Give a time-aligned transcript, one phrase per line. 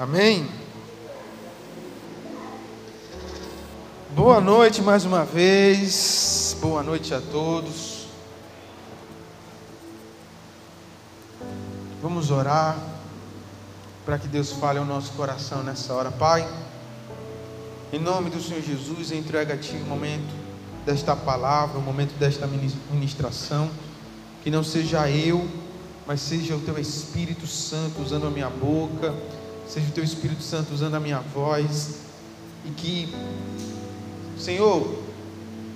[0.00, 0.48] Amém?
[4.16, 6.56] Boa noite mais uma vez.
[6.58, 8.06] Boa noite a todos.
[12.00, 12.78] Vamos orar
[14.06, 16.48] para que Deus fale ao nosso coração nessa hora, Pai.
[17.92, 20.34] Em nome do Senhor Jesus, entrega a Ti o momento
[20.86, 22.48] desta palavra, o momento desta
[22.90, 23.70] ministração.
[24.42, 25.46] Que não seja eu,
[26.06, 29.14] mas seja o Teu Espírito Santo usando a minha boca
[29.70, 32.00] seja o teu Espírito Santo usando a minha voz,
[32.64, 33.14] e que,
[34.36, 34.98] Senhor,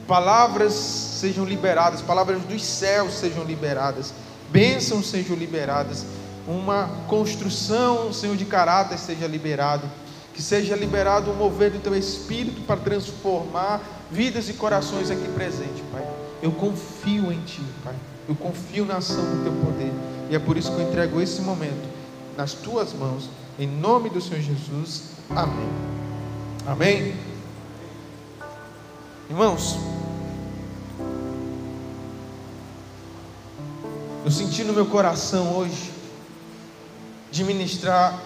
[0.06, 4.12] palavras sejam liberadas, palavras dos céus sejam liberadas,
[4.50, 6.05] bênçãos sejam liberadas,
[6.46, 9.88] uma construção, Senhor, de caráter seja liberado,
[10.34, 13.80] que seja liberado o mover do teu Espírito para transformar
[14.11, 16.05] vidas e corações aqui presentes, Pai.
[16.42, 17.95] Eu confio em Ti, Pai.
[18.28, 19.92] Eu confio na ação do Teu poder.
[20.28, 21.88] E é por isso que eu entrego esse momento
[22.36, 25.10] nas Tuas mãos em nome do Senhor Jesus.
[25.30, 25.68] Amém.
[26.66, 27.16] Amém.
[29.30, 29.77] Irmãos,
[34.24, 35.92] eu senti no meu coração hoje
[37.30, 38.20] de ministrar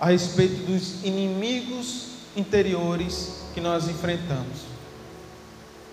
[0.00, 4.66] a respeito dos inimigos interiores que nós enfrentamos.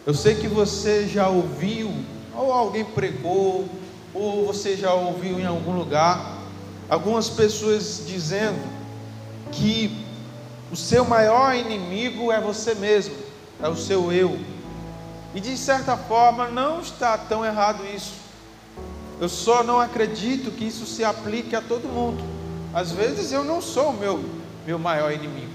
[0.06, 1.94] Eu sei que você já ouviu,
[2.36, 3.70] ou alguém pregou,
[4.14, 6.33] ou você já ouviu em algum lugar,
[6.94, 8.62] algumas pessoas dizendo
[9.52, 10.06] que
[10.72, 13.16] o seu maior inimigo é você mesmo,
[13.62, 14.40] é o seu eu.
[15.34, 18.14] E de certa forma não está tão errado isso.
[19.20, 22.24] Eu só não acredito que isso se aplique a todo mundo.
[22.72, 24.24] Às vezes eu não sou o meu,
[24.64, 25.52] meu maior inimigo.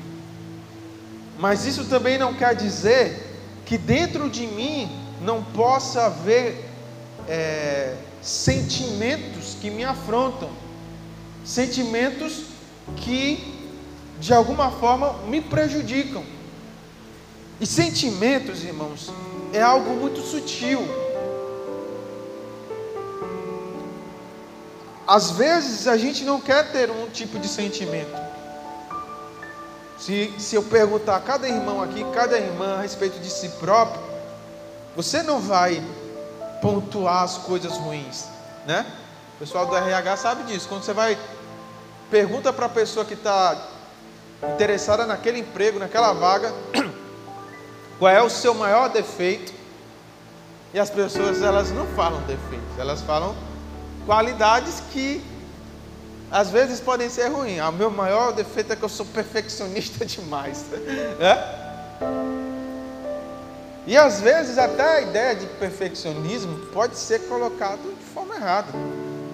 [1.39, 6.69] Mas isso também não quer dizer que dentro de mim não possa haver
[7.29, 10.51] é, sentimentos que me afrontam
[11.49, 12.43] sentimentos
[12.95, 13.59] que
[14.21, 16.23] de alguma forma me prejudicam.
[17.59, 19.11] E sentimentos, irmãos,
[19.53, 20.87] é algo muito sutil.
[25.07, 28.29] Às vezes a gente não quer ter um tipo de sentimento.
[29.99, 34.01] Se, se eu perguntar a cada irmão aqui, cada irmã a respeito de si próprio,
[34.95, 35.83] você não vai
[36.61, 38.27] pontuar as coisas ruins,
[38.67, 38.85] né?
[39.37, 40.69] O pessoal do RH sabe disso.
[40.69, 41.17] Quando você vai
[42.11, 43.69] Pergunta para a pessoa que está
[44.55, 46.53] interessada naquele emprego, naquela vaga,
[47.99, 49.53] qual é o seu maior defeito.
[50.73, 53.35] E as pessoas elas não falam defeitos, elas falam
[54.07, 55.23] qualidades que
[56.31, 57.59] às vezes podem ser ruins.
[57.59, 60.65] Ah, o meu maior defeito é que eu sou perfeccionista demais.
[61.21, 61.69] É?
[63.87, 68.69] E às vezes até a ideia de perfeccionismo pode ser colocado de forma errada.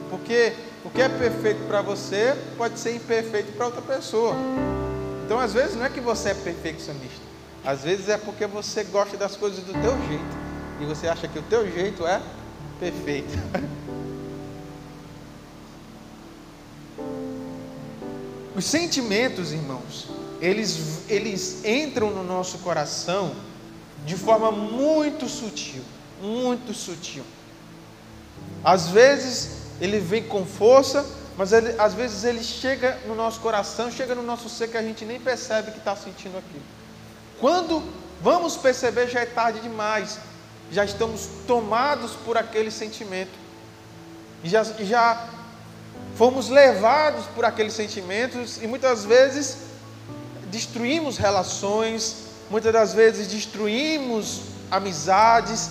[0.09, 0.53] Porque
[0.85, 4.37] o que é perfeito para você pode ser imperfeito para outra pessoa.
[5.25, 7.25] Então, às vezes, não é que você é perfeccionista.
[7.65, 10.45] Às vezes é porque você gosta das coisas do teu jeito.
[10.81, 12.21] E você acha que o teu jeito é
[12.79, 13.33] perfeito.
[18.55, 20.09] Os sentimentos, irmãos,
[20.41, 23.35] eles, eles entram no nosso coração
[24.05, 25.83] de forma muito sutil,
[26.23, 27.25] muito sutil.
[28.63, 31.05] Às vezes ele vem com força,
[31.37, 34.83] mas ele, às vezes ele chega no nosso coração, chega no nosso ser que a
[34.83, 36.63] gente nem percebe que está sentindo aquilo.
[37.41, 37.83] Quando
[38.21, 40.19] vamos perceber, já é tarde demais,
[40.71, 43.33] já estamos tomados por aquele sentimento,
[44.45, 45.29] já, já
[46.17, 49.59] fomos levados por aqueles sentimentos e muitas vezes
[50.51, 55.71] destruímos relações, muitas das vezes destruímos amizades,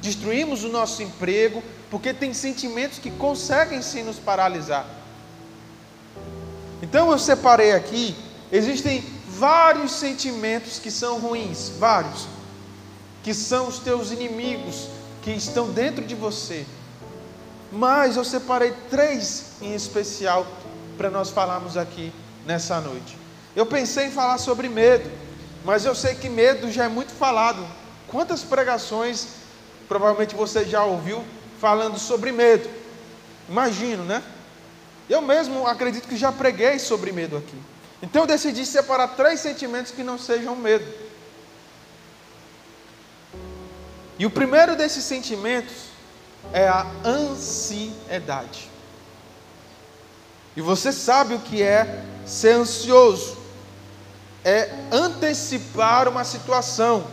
[0.00, 4.86] destruímos o nosso emprego, porque tem sentimentos que conseguem sim nos paralisar.
[6.82, 8.14] Então eu separei aqui,
[8.50, 12.26] existem vários sentimentos que são ruins, vários,
[13.22, 14.88] que são os teus inimigos,
[15.22, 16.64] que estão dentro de você.
[17.70, 20.46] Mas eu separei três em especial
[20.96, 22.12] para nós falarmos aqui
[22.46, 23.16] nessa noite.
[23.54, 25.10] Eu pensei em falar sobre medo,
[25.64, 27.64] mas eu sei que medo já é muito falado.
[28.08, 29.39] Quantas pregações
[29.90, 31.24] provavelmente você já ouviu
[31.60, 32.70] falando sobre medo.
[33.48, 34.22] Imagino, né?
[35.08, 37.60] Eu mesmo acredito que já preguei sobre medo aqui.
[38.00, 40.86] Então eu decidi separar três sentimentos que não sejam medo.
[44.16, 45.86] E o primeiro desses sentimentos
[46.52, 48.70] é a ansiedade.
[50.56, 53.36] E você sabe o que é ser ansioso?
[54.44, 57.04] É antecipar uma situação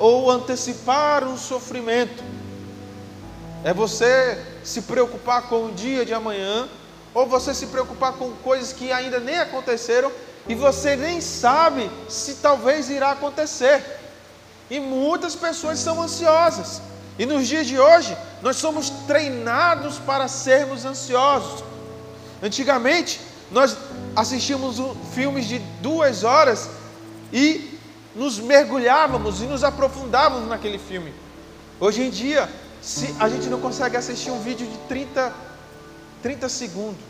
[0.00, 2.24] ou antecipar um sofrimento
[3.62, 6.66] é você se preocupar com o dia de amanhã,
[7.12, 10.10] ou você se preocupar com coisas que ainda nem aconteceram
[10.48, 13.84] e você nem sabe se talvez irá acontecer.
[14.70, 16.80] E muitas pessoas são ansiosas.
[17.18, 21.62] E nos dias de hoje, nós somos treinados para sermos ansiosos.
[22.42, 23.20] Antigamente,
[23.50, 23.76] nós
[24.16, 24.76] assistíamos
[25.12, 26.70] filmes de duas horas
[27.32, 27.69] e
[28.14, 31.12] nos mergulhávamos e nos aprofundávamos naquele filme.
[31.78, 32.48] Hoje em dia,
[32.82, 35.32] se a gente não consegue assistir um vídeo de 30,
[36.22, 37.00] 30 segundos.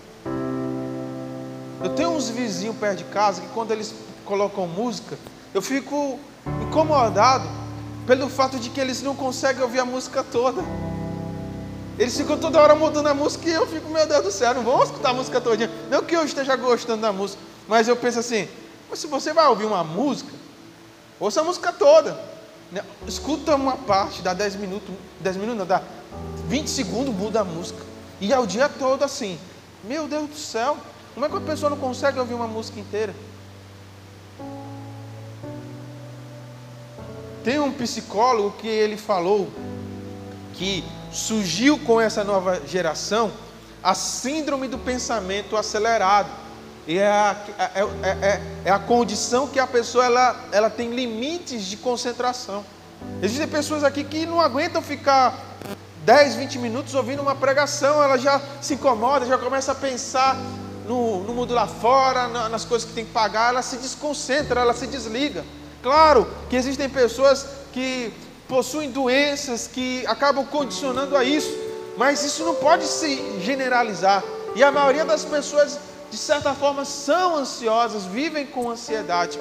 [1.82, 3.94] Eu tenho uns vizinhos perto de casa que quando eles
[4.24, 5.18] colocam música,
[5.54, 6.18] eu fico
[6.62, 7.48] incomodado
[8.06, 10.62] pelo fato de que eles não conseguem ouvir a música toda.
[11.98, 14.62] Eles ficam toda hora mudando a música e eu fico, meu Deus do céu, não
[14.62, 15.70] vamos escutar a música todinha.
[15.90, 18.48] Não que eu esteja gostando da música, mas eu penso assim,
[18.88, 20.32] mas se você vai ouvir uma música,
[21.20, 22.18] ouça a música toda.
[22.72, 22.82] Né?
[23.06, 25.82] Escuta uma parte, dá 10 minutos, 10 minutos não, dá
[26.46, 27.80] 20 segundos, muda a música.
[28.20, 29.38] E é o dia todo assim.
[29.84, 30.76] Meu Deus do céu,
[31.14, 33.14] como é que a pessoa não consegue ouvir uma música inteira?
[37.42, 39.48] Tem um psicólogo que ele falou
[40.54, 43.32] que surgiu com essa nova geração
[43.82, 46.28] a síndrome do pensamento acelerado.
[46.86, 50.90] E é a, é, é, é, é a condição que a pessoa ela, ela tem
[50.90, 52.64] limites de concentração.
[53.22, 55.38] Existem pessoas aqui que não aguentam ficar
[56.04, 60.36] 10, 20 minutos ouvindo uma pregação, ela já se incomoda, já começa a pensar
[60.86, 64.74] no, no mundo lá fora, nas coisas que tem que pagar, ela se desconcentra, ela
[64.74, 65.44] se desliga.
[65.82, 68.12] Claro que existem pessoas que
[68.48, 71.56] possuem doenças que acabam condicionando a isso,
[71.96, 74.24] mas isso não pode se generalizar.
[74.56, 75.78] E a maioria das pessoas,
[76.10, 79.38] de certa forma, são ansiosas, vivem com ansiedade,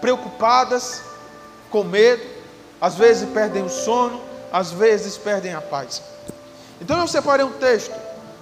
[0.00, 1.02] preocupadas,
[1.70, 2.22] com medo,
[2.80, 4.20] às vezes perdem o sono,
[4.52, 6.02] às vezes perdem a paz.
[6.80, 7.94] Então eu separei um texto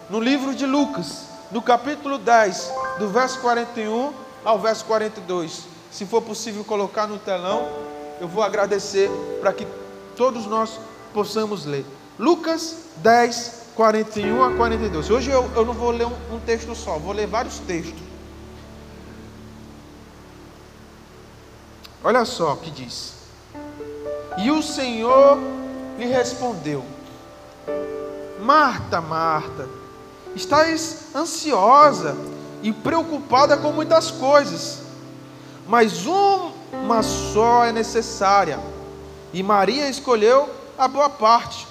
[0.08, 4.12] no livro de Lucas, no capítulo 10, do verso 41
[4.44, 7.66] ao verso 42 se for possível colocar no telão,
[8.20, 9.10] eu vou agradecer
[9.40, 9.66] para que
[10.14, 10.78] todos nós
[11.14, 11.86] possamos ler.
[12.18, 15.10] Lucas 10, 41 a 42.
[15.10, 18.02] Hoje eu, eu não vou ler um, um texto só, vou ler vários textos.
[22.02, 23.14] Olha só o que diz.
[24.38, 25.38] E o Senhor
[25.98, 26.84] lhe respondeu:
[28.40, 29.68] Marta, Marta,
[30.34, 32.16] estás ansiosa
[32.62, 34.86] e preocupada com muitas coisas
[35.66, 38.58] mas uma só é necessária.
[39.32, 40.48] E Maria escolheu
[40.78, 41.66] a boa parte,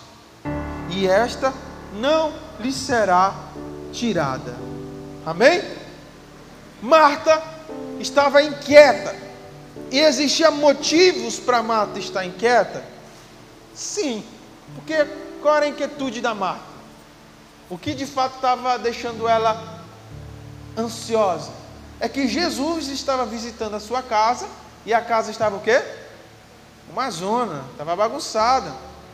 [0.89, 1.53] e esta
[1.99, 3.33] não lhe será
[3.91, 4.55] tirada.
[5.25, 5.63] Amém?
[6.81, 7.41] Marta
[7.99, 9.15] estava inquieta.
[9.91, 12.83] E existia motivos para Marta estar inquieta?
[13.73, 14.23] Sim,
[14.75, 15.05] porque
[15.41, 16.75] qual era a inquietude da Marta?
[17.69, 19.83] O que de fato estava deixando ela
[20.77, 21.65] ansiosa?
[21.99, 24.47] é que Jesus estava visitando a sua casa
[24.85, 25.81] e a casa estava o quê?
[26.91, 28.71] Uma zona, estava bagunçada.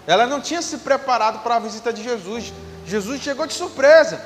[0.07, 2.51] Ela não tinha se preparado para a visita de Jesus.
[2.91, 4.21] Jesus chegou de surpresa.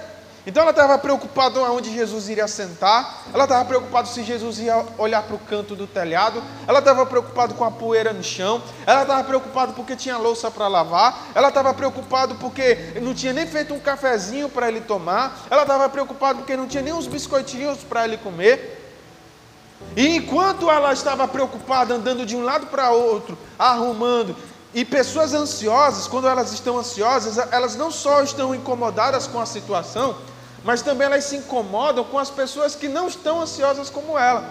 [0.47, 5.23] Então ela estava preocupada onde Jesus iria sentar, ela estava preocupada se Jesus ia olhar
[5.23, 9.23] para o canto do telhado, ela estava preocupada com a poeira no chão, ela estava
[9.23, 13.79] preocupada porque tinha louça para lavar, ela estava preocupada porque não tinha nem feito um
[13.79, 18.17] cafezinho para ele tomar, ela estava preocupada porque não tinha nem uns biscoitinhos para ele
[18.17, 18.83] comer.
[19.95, 24.35] E enquanto ela estava preocupada, andando de um lado para outro, arrumando,
[24.75, 30.17] e pessoas ansiosas, quando elas estão ansiosas, elas não só estão incomodadas com a situação,
[30.65, 34.43] mas também elas se incomodam com as pessoas que não estão ansiosas como ela.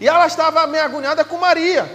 [0.00, 1.90] E ela estava meio agoniada com Maria.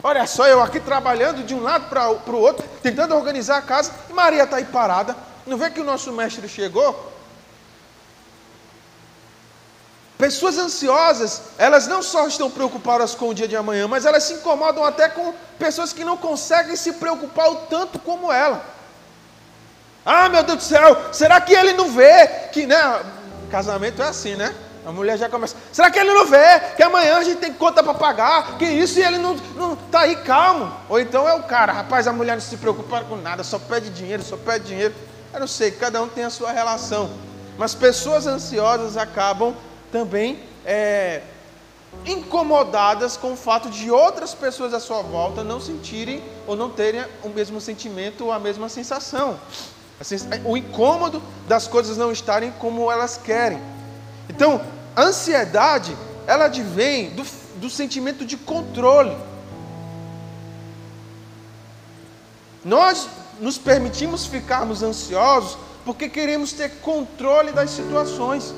[0.00, 3.90] Olha só, eu aqui trabalhando de um lado para o outro, tentando organizar a casa,
[4.08, 5.16] e Maria está aí parada.
[5.44, 7.12] Não vê que o nosso mestre chegou?
[10.18, 14.34] Pessoas ansiosas, elas não só estão preocupadas com o dia de amanhã, mas elas se
[14.34, 18.64] incomodam até com pessoas que não conseguem se preocupar o tanto como ela.
[20.04, 22.76] Ah, meu Deus do céu, será que ele não vê que, né?
[23.50, 24.54] Casamento é assim, né?
[24.86, 25.56] A mulher já começa.
[25.72, 28.56] Será que ele não vê que amanhã a gente tem conta para pagar?
[28.56, 30.72] Que isso e ele não, não tá aí calmo?
[30.88, 33.90] Ou então é o cara, rapaz, a mulher não se preocupa com nada, só pede
[33.90, 34.94] dinheiro, só pede dinheiro.
[35.34, 37.10] Eu não sei, cada um tem a sua relação.
[37.58, 39.54] Mas pessoas ansiosas acabam
[39.96, 41.22] também é,
[42.04, 47.02] incomodadas com o fato de outras pessoas à sua volta não sentirem ou não terem
[47.24, 49.40] o mesmo sentimento ou a mesma sensação.
[50.44, 53.58] O incômodo das coisas não estarem como elas querem.
[54.28, 54.60] Então,
[54.94, 57.24] a ansiedade, ela advém do,
[57.56, 59.16] do sentimento de controle.
[62.62, 63.08] Nós
[63.40, 68.52] nos permitimos ficarmos ansiosos porque queremos ter controle das situações.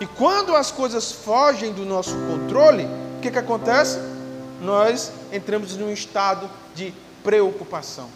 [0.00, 2.84] E quando as coisas fogem do nosso controle,
[3.18, 3.98] o que, que acontece?
[4.62, 8.08] Nós entramos num estado de preocupação.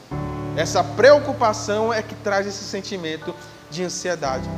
[0.56, 3.34] Essa preocupação é que traz esse sentimento
[3.70, 4.48] de ansiedade.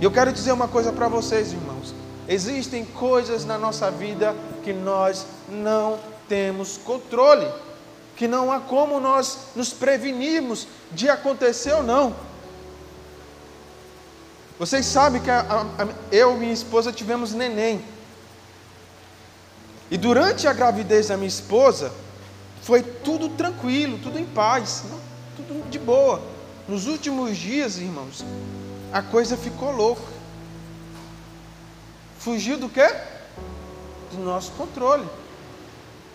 [0.00, 1.94] E eu quero dizer uma coisa para vocês, irmãos.
[2.26, 4.34] Existem coisas na nossa vida
[4.64, 7.46] que nós não temos controle,
[8.16, 12.12] que não há como nós nos prevenirmos de acontecer ou não.
[14.62, 17.84] Vocês sabem que a, a, eu e minha esposa tivemos neném.
[19.90, 21.92] E durante a gravidez da minha esposa,
[22.62, 24.84] foi tudo tranquilo, tudo em paz,
[25.34, 26.22] tudo de boa.
[26.68, 28.24] Nos últimos dias, irmãos,
[28.92, 30.06] a coisa ficou louca.
[32.20, 32.86] Fugiu do quê?
[34.12, 35.08] Do nosso controle.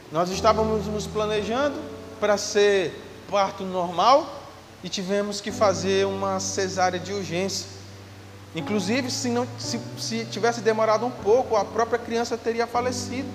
[0.10, 1.78] Nós estávamos nos planejando
[2.18, 2.94] para ser
[3.30, 4.42] parto normal
[4.82, 7.77] e tivemos que fazer uma cesárea de urgência.
[8.56, 13.28] Inclusive, se, não, se, se tivesse demorado um pouco, a própria criança teria falecido.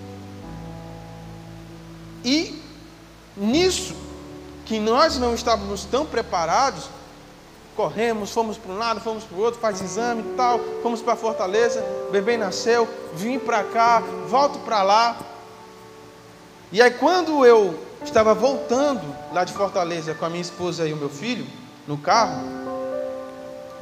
[2.25, 2.61] E
[3.37, 3.95] nisso,
[4.65, 6.89] que nós não estávamos tão preparados,
[7.77, 11.17] corremos, fomos para um lado, fomos para o outro, faz exame e tal, fomos para
[11.17, 15.17] Fortaleza, bebê nasceu, vim para cá, volto para lá.
[16.71, 19.03] E aí quando eu estava voltando
[19.33, 21.47] lá de Fortaleza com a minha esposa e o meu filho,
[21.87, 22.62] no carro,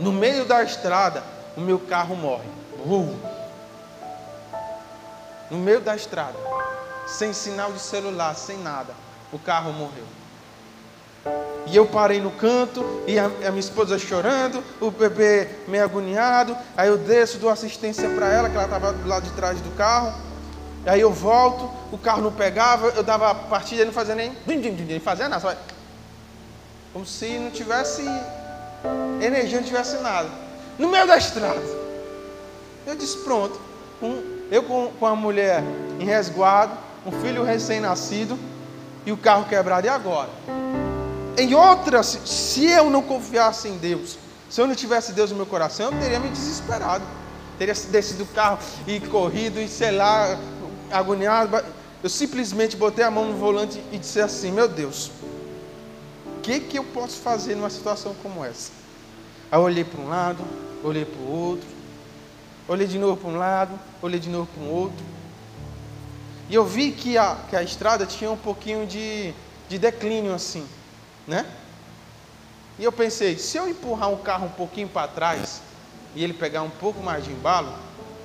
[0.01, 1.23] no meio da estrada,
[1.57, 2.49] o meu carro morre.
[2.85, 3.15] Uh.
[5.51, 6.39] No meio da estrada,
[7.07, 8.95] sem sinal de celular, sem nada,
[9.31, 10.05] o carro morreu.
[11.67, 16.57] E eu parei no canto, e a, a, minha esposa chorando, o bebê meio agoniado.
[16.77, 19.71] Aí eu desço, dou assistência para ela, que ela estava do lado de trás do
[19.77, 20.15] carro.
[20.87, 24.33] Aí eu volto, o carro não pegava, eu dava a partida, ele não fazia nem.
[24.47, 25.55] Não fazia nada, só...
[26.93, 28.03] como se não tivesse
[29.21, 30.29] energia não tivesse nada.
[30.79, 31.61] No meio da estrada.
[32.87, 33.61] Eu disse, pronto.
[34.03, 35.63] Um, eu com, com a mulher
[35.99, 38.39] em resguardo, um filho recém-nascido
[39.05, 39.87] e o carro quebrado.
[39.87, 40.31] E agora?
[41.37, 44.19] Em outras, se eu não confiasse em Deus,
[44.49, 47.05] se eu não tivesse Deus no meu coração, eu teria me desesperado.
[47.59, 50.39] Teria descido do carro e corrido e sei lá,
[50.91, 51.63] agoniado.
[52.03, 55.11] Eu simplesmente botei a mão no volante e disse assim: Meu Deus,
[56.41, 58.73] que, que eu posso fazer numa situação como essa?
[59.51, 60.45] Aí eu olhei para um lado,
[60.83, 61.69] olhei para o outro,
[62.69, 65.05] olhei de novo para um lado, olhei de novo para o outro.
[66.49, 69.33] E eu vi que a, que a estrada tinha um pouquinho de,
[69.69, 70.67] de declínio assim,
[71.27, 71.47] né?
[72.79, 75.61] E eu pensei, se eu empurrar um carro um pouquinho para trás
[76.15, 77.73] e ele pegar um pouco mais de embalo,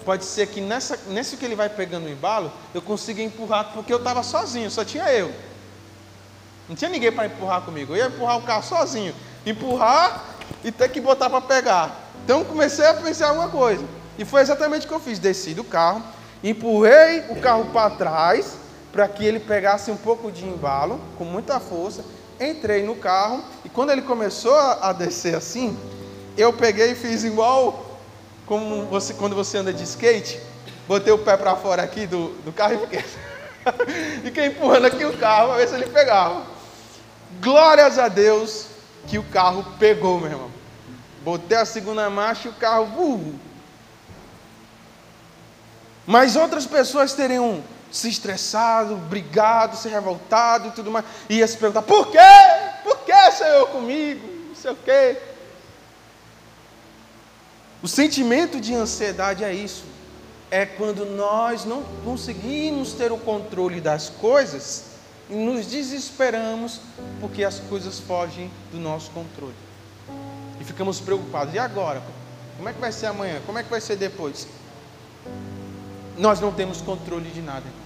[0.05, 3.91] pode ser que nessa, nesse que ele vai pegando o embalo, eu consiga empurrar, porque
[3.91, 5.33] eu estava sozinho, só tinha eu.
[6.67, 7.93] Não tinha ninguém para empurrar comigo.
[7.93, 9.13] Eu ia empurrar o carro sozinho.
[9.45, 10.25] Empurrar
[10.63, 11.95] e ter que botar para pegar.
[12.23, 13.85] Então comecei a pensar alguma coisa.
[14.17, 15.19] E foi exatamente o que eu fiz.
[15.19, 16.01] Desci do carro,
[16.43, 18.57] empurrei o carro para trás
[18.91, 22.03] para que ele pegasse um pouco de embalo, com muita força.
[22.39, 25.77] Entrei no carro e quando ele começou a descer assim,
[26.37, 27.99] eu peguei e fiz igual
[28.45, 30.39] como você, quando você anda de skate,
[30.87, 33.03] botei o pé para fora aqui do, do carro e fiquei,
[34.23, 36.54] fiquei empurrando aqui o carro para ver se ele pegava.
[37.41, 38.67] Glórias a Deus
[39.07, 40.51] que o carro pegou, meu irmão.
[41.21, 42.85] Botei a segunda marcha e o carro.
[42.97, 43.39] Uh.
[46.05, 51.05] Mas outras pessoas teriam se estressado, brigado, se revoltado e tudo mais.
[51.29, 52.17] E ia se perguntar: por quê?
[52.83, 54.27] Por que, Senhor, comigo?
[54.49, 55.17] Não sei o quê.
[57.81, 59.85] O sentimento de ansiedade é isso.
[60.51, 64.94] É quando nós não conseguimos ter o controle das coisas
[65.29, 66.79] e nos desesperamos
[67.19, 69.55] porque as coisas fogem do nosso controle.
[70.59, 71.53] E ficamos preocupados.
[71.53, 72.01] E agora?
[72.57, 73.41] Como é que vai ser amanhã?
[73.45, 74.47] Como é que vai ser depois?
[76.17, 77.85] Nós não temos controle de nada, irmãos.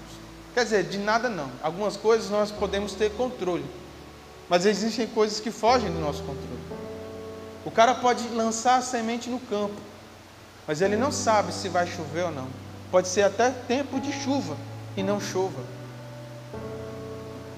[0.54, 1.50] Quer dizer, de nada não.
[1.64, 3.66] Algumas coisas nós podemos ter controle.
[4.48, 6.60] Mas existem coisas que fogem do nosso controle.
[7.66, 9.76] O cara pode lançar a semente no campo,
[10.68, 12.48] mas ele não sabe se vai chover ou não.
[12.92, 14.58] Pode ser até tempo de chuva
[14.98, 15.62] e não chova.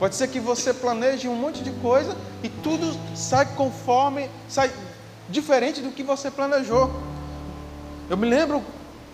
[0.02, 4.72] Pode ser que você planeje um monte de coisa e tudo sai conforme, sai
[5.30, 6.92] diferente do que você planejou.
[8.10, 8.64] Eu me lembro,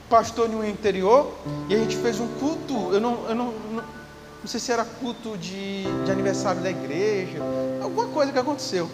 [0.09, 1.33] pastor no interior,
[1.67, 4.85] e a gente fez um culto, eu não, eu não, não, não sei se era
[4.85, 7.39] culto de, de aniversário da igreja,
[7.83, 8.89] alguma coisa que aconteceu.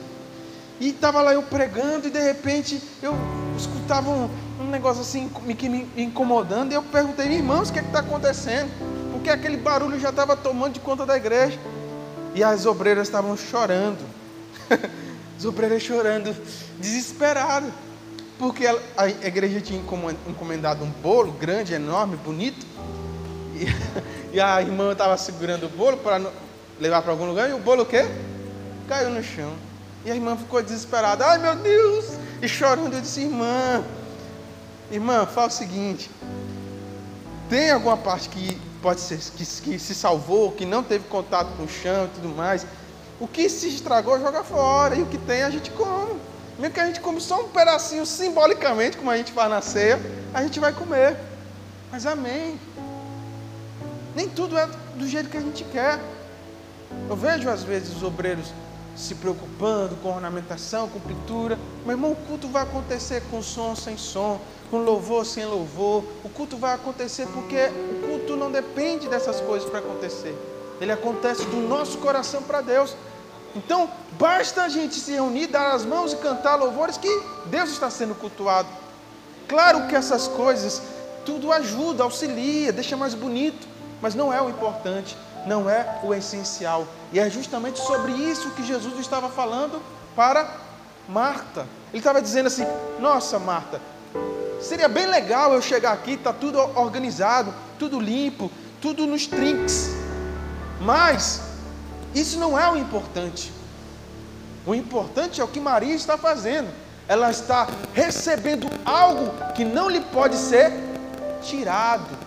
[0.80, 3.14] E estava lá eu pregando e de repente eu
[3.56, 4.28] escutava um,
[4.60, 8.72] um negócio assim que me incomodando e eu perguntei, irmãos, o que é está acontecendo?
[9.12, 11.60] Porque aquele barulho já estava tomando de conta da igreja.
[12.36, 14.00] E as obreiras estavam chorando.
[15.38, 16.36] as obreiras chorando,
[16.80, 17.72] desesperadas.
[18.40, 18.66] porque
[18.98, 19.80] a igreja tinha
[20.28, 22.66] encomendado um bolo grande, enorme, bonito.
[24.32, 26.22] E, a irmã estava segurando o bolo para
[26.80, 27.50] levar para algum lugar.
[27.50, 28.06] E o bolo o quê?
[28.88, 29.54] Caiu no chão.
[30.06, 31.26] E a irmã ficou desesperada.
[31.26, 32.18] Ai meu Deus!
[32.42, 33.84] E chorando, eu disse, irmã,
[34.92, 36.10] irmã, fala o seguinte.
[37.50, 41.64] Tem alguma parte que pode ser que, que se salvou, que não teve contato com
[41.64, 42.68] o chão e tudo mais.
[43.20, 44.96] O que se estragou, joga fora.
[44.96, 46.20] E o que tem, a gente come.
[46.60, 50.00] Mesmo que a gente come só um pedacinho simbolicamente, como a gente faz na ceia,
[50.34, 51.18] a gente vai comer.
[51.90, 52.60] Mas amém.
[54.14, 56.00] Nem tudo é do jeito que a gente quer.
[57.10, 58.54] Eu vejo às vezes os obreiros
[58.96, 61.58] se preocupando com ornamentação, com pintura.
[61.86, 66.04] Meu irmão, o culto vai acontecer com som sem som, com louvor sem louvor.
[66.24, 70.36] O culto vai acontecer porque o culto não depende dessas coisas para acontecer.
[70.80, 72.96] Ele acontece do nosso coração para Deus.
[73.56, 77.90] Então, basta a gente se reunir, dar as mãos e cantar louvores que Deus está
[77.90, 78.68] sendo cultuado.
[79.48, 80.82] Claro que essas coisas
[81.26, 83.68] tudo ajuda, auxilia, deixa mais bonito,
[84.02, 86.88] mas não é o importante, não é o essencial.
[87.12, 89.82] E é justamente sobre isso que Jesus estava falando
[90.16, 90.50] para
[91.08, 91.68] Marta.
[91.92, 92.66] Ele estava dizendo assim:
[93.00, 93.82] Nossa, Marta,
[94.62, 98.50] seria bem legal eu chegar aqui, está tudo organizado, tudo limpo,
[98.82, 99.90] tudo nos trinks.
[100.82, 101.42] Mas
[102.14, 103.52] isso não é o importante.
[104.66, 106.70] O importante é o que Maria está fazendo.
[107.08, 110.72] Ela está recebendo algo que não lhe pode ser
[111.42, 112.23] tirado.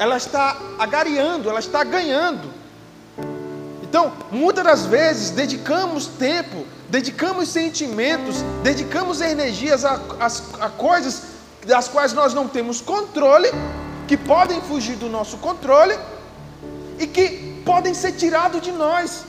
[0.00, 2.50] Ela está agariando, ela está ganhando.
[3.82, 11.24] Então, muitas das vezes, dedicamos tempo, dedicamos sentimentos, dedicamos energias a, a, a coisas
[11.66, 13.50] das quais nós não temos controle,
[14.08, 15.94] que podem fugir do nosso controle
[16.98, 19.24] e que podem ser tirados de nós.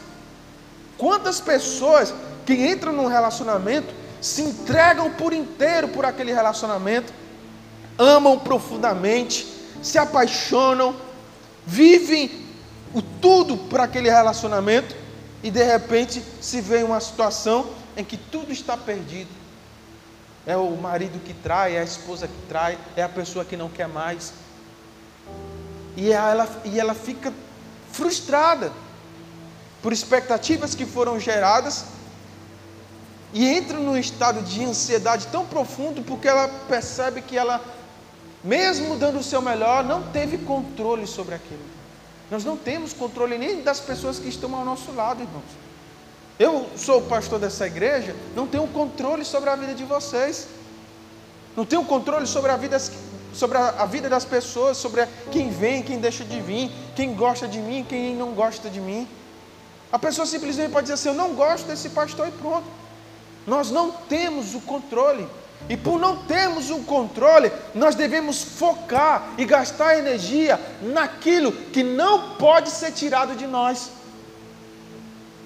[0.97, 2.13] Quantas pessoas
[2.45, 7.11] que entram num relacionamento se entregam por inteiro por aquele relacionamento,
[7.97, 10.95] amam profundamente, se apaixonam,
[11.65, 12.45] vivem
[12.93, 14.95] o tudo para aquele relacionamento
[15.43, 19.29] e de repente se vê uma situação em que tudo está perdido.
[20.45, 23.69] É o marido que trai, é a esposa que trai, é a pessoa que não
[23.69, 24.33] quer mais.
[25.95, 27.31] E ela, e ela fica
[27.91, 28.71] frustrada
[29.81, 31.85] por expectativas que foram geradas
[33.33, 37.61] e entra num estado de ansiedade tão profundo porque ela percebe que ela,
[38.43, 41.63] mesmo dando o seu melhor, não teve controle sobre aquilo.
[42.29, 45.43] Nós não temos controle nem das pessoas que estão ao nosso lado, irmãos.
[46.39, 50.47] Eu sou o pastor dessa igreja, não tenho controle sobre a vida de vocês.
[51.55, 52.79] Não tenho controle sobre a vida
[53.33, 57.59] sobre a, vida das pessoas, sobre quem vem, quem deixa de vir, quem gosta de
[57.59, 59.07] mim, quem não gosta de mim.
[59.91, 62.65] A pessoa simplesmente pode dizer assim: Eu não gosto desse pastor e pronto.
[63.45, 65.27] Nós não temos o controle.
[65.69, 72.35] E por não termos o controle, nós devemos focar e gastar energia naquilo que não
[72.35, 73.91] pode ser tirado de nós.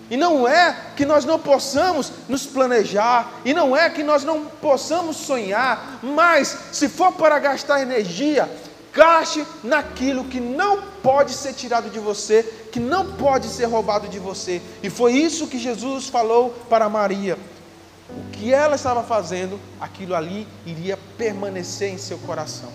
[0.10, 4.46] E não é que nós não possamos nos planejar, e não é que nós não
[4.46, 8.50] possamos sonhar, mas se for para gastar energia,
[8.94, 14.20] gaste naquilo que não pode ser tirado de você, que não pode ser roubado de
[14.20, 14.62] você.
[14.82, 17.38] E foi isso que Jesus falou para Maria.
[18.10, 22.70] O que ela estava fazendo, aquilo ali iria permanecer em seu coração.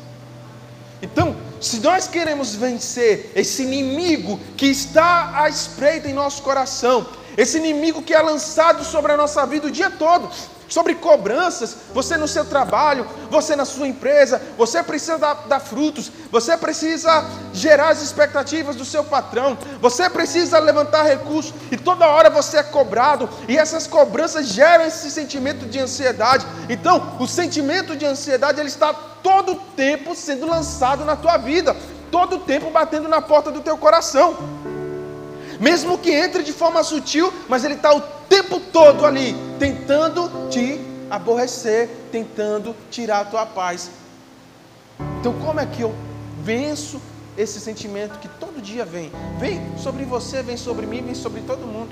[1.02, 7.58] Então, se nós queremos vencer esse inimigo que está à espreita em nosso coração, esse
[7.58, 10.28] inimigo que é lançado sobre a nossa vida o dia todo,
[10.70, 16.10] sobre cobranças, você no seu trabalho, você na sua empresa, você precisa dar, dar, frutos,
[16.30, 22.30] você precisa gerar as expectativas do seu patrão, você precisa levantar recursos e toda hora
[22.30, 26.46] você é cobrado e essas cobranças geram esse sentimento de ansiedade.
[26.68, 31.76] Então, o sentimento de ansiedade ele está todo tempo sendo lançado na tua vida,
[32.12, 34.36] todo tempo batendo na porta do teu coração
[35.60, 40.80] mesmo que entre de forma sutil, mas ele está o tempo todo ali, tentando te
[41.10, 43.90] aborrecer, tentando tirar a tua paz.
[45.18, 45.92] Então, como é que eu
[46.42, 47.02] venço
[47.36, 49.10] esse sentimento que todo dia vem?
[49.40, 51.90] Vem sobre você, vem sobre mim, vem sobre todo mundo.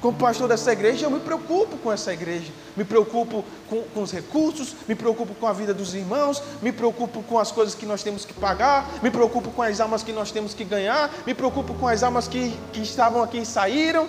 [0.00, 4.10] Como pastor dessa igreja, eu me preocupo com essa igreja, me preocupo com, com, os
[4.10, 8.02] recursos, me preocupo com a vida dos irmãos, me preocupo com as coisas que nós
[8.02, 11.72] temos que pagar, me preocupo com as almas que nós temos que ganhar, me preocupo
[11.74, 14.08] com as almas que, que estavam aqui e saíram.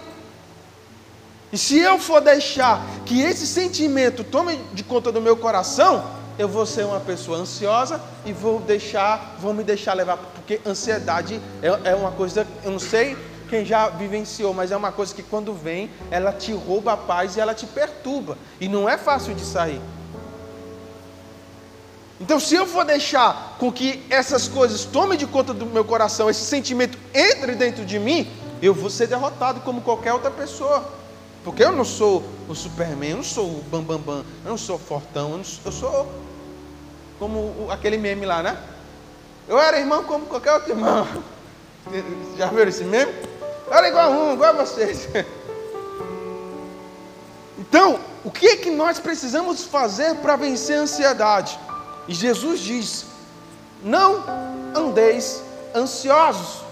[1.54, 6.04] E se eu for deixar que esse sentimento tome de conta do meu coração,
[6.36, 11.40] eu vou ser uma pessoa ansiosa e vou deixar, vou me deixar levar, porque ansiedade
[11.62, 13.16] é, é uma coisa, eu não sei
[13.52, 17.38] quem já vivenciou, mas é uma coisa que quando vem, ela te rouba a paz
[17.38, 18.36] e ela te perturba.
[18.60, 19.80] E não é fácil de sair.
[22.20, 26.32] Então, se eu for deixar com que essas coisas tomem de conta do meu coração,
[26.32, 28.28] esse sentimento entre dentro de mim,
[28.60, 31.03] eu vou ser derrotado como qualquer outra pessoa.
[31.44, 34.58] Porque eu não sou o Superman, eu não sou o Bambambam, Bam, Bam, eu não
[34.58, 36.12] sou fortão, eu, sou, eu sou
[37.20, 38.58] como aquele meme lá, né?
[39.48, 41.06] Eu era irmão como qualquer outro irmão.
[42.38, 43.12] Já viram esse meme?
[43.68, 45.08] Eu era igual a um, igual a vocês.
[47.56, 51.58] Então, o que é que nós precisamos fazer para vencer a ansiedade?
[52.08, 53.06] E Jesus diz:
[53.84, 54.24] Não
[54.76, 55.42] andeis
[55.74, 56.63] ansiosos,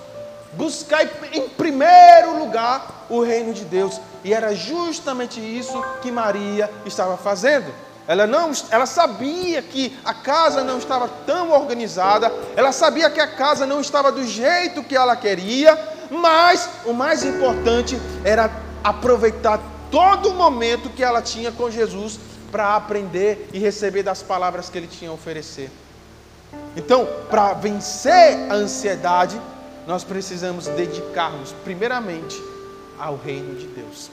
[0.54, 4.00] buscai em primeiro lugar o reino de Deus.
[4.24, 7.72] E era justamente isso que Maria estava fazendo.
[8.08, 13.28] Ela não, ela sabia que a casa não estava tão organizada, ela sabia que a
[13.28, 15.78] casa não estava do jeito que ela queria,
[16.10, 18.52] mas o mais importante era
[18.84, 19.60] aproveitar
[19.90, 22.20] todo o momento que ela tinha com Jesus
[22.52, 25.70] para aprender e receber das palavras que ele tinha a oferecer.
[26.76, 29.40] Então, para vencer a ansiedade,
[29.88, 32.41] nós precisamos dedicarmos primeiramente
[32.98, 34.10] ao reino de Deus.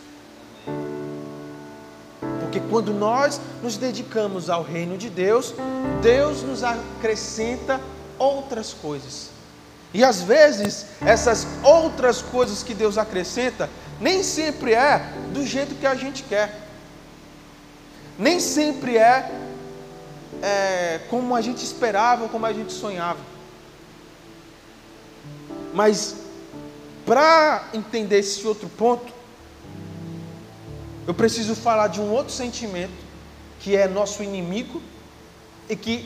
[2.41, 5.55] Porque quando nós nos dedicamos ao reino de Deus,
[6.03, 7.81] Deus nos acrescenta
[8.19, 9.31] outras coisas.
[9.93, 13.69] E às vezes, essas outras coisas que Deus acrescenta,
[14.01, 16.69] nem sempre é do jeito que a gente quer
[18.19, 19.31] nem sempre é,
[20.43, 23.21] é como a gente esperava, como a gente sonhava.
[25.79, 26.17] Mas
[27.07, 29.13] para entender esse outro ponto,
[31.07, 33.07] eu preciso falar de um outro sentimento
[33.61, 34.83] que é nosso inimigo
[35.71, 36.05] e que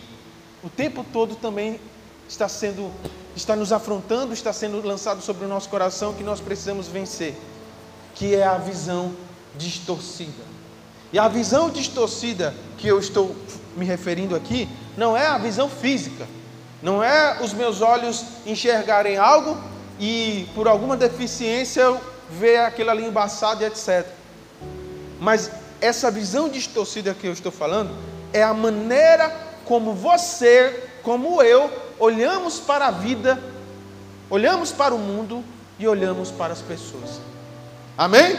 [0.63, 1.81] o tempo todo também
[2.29, 2.93] está sendo
[3.35, 7.35] está nos afrontando, está sendo lançado sobre o nosso coração que nós precisamos vencer,
[8.15, 9.15] que é a visão
[9.57, 10.45] distorcida.
[11.11, 13.35] E a visão distorcida que eu estou
[13.75, 16.29] me referindo aqui não é a visão física,
[16.83, 19.57] não é os meus olhos enxergarem algo
[20.01, 24.07] e por alguma deficiência eu ver aquilo ali embaçado e etc.
[25.21, 27.95] Mas essa visão distorcida que eu estou falando
[28.33, 29.31] é a maneira
[29.65, 33.41] como você, como eu, olhamos para a vida,
[34.29, 35.45] olhamos para o mundo
[35.79, 37.21] e olhamos para as pessoas.
[37.97, 38.37] Amém?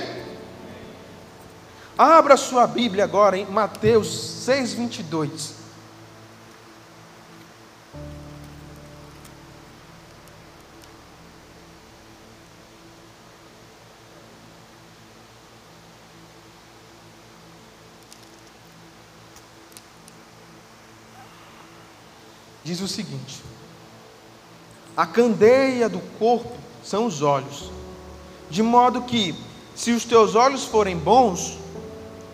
[1.97, 4.07] Abra sua Bíblia agora em Mateus
[4.45, 4.73] 6,
[22.73, 23.39] Diz o seguinte:
[24.97, 27.69] A candeia do corpo são os olhos,
[28.49, 29.35] de modo que,
[29.75, 31.59] se os teus olhos forem bons,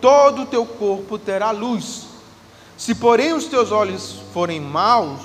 [0.00, 2.06] todo o teu corpo terá luz.
[2.74, 5.20] Se, porém, os teus olhos forem maus,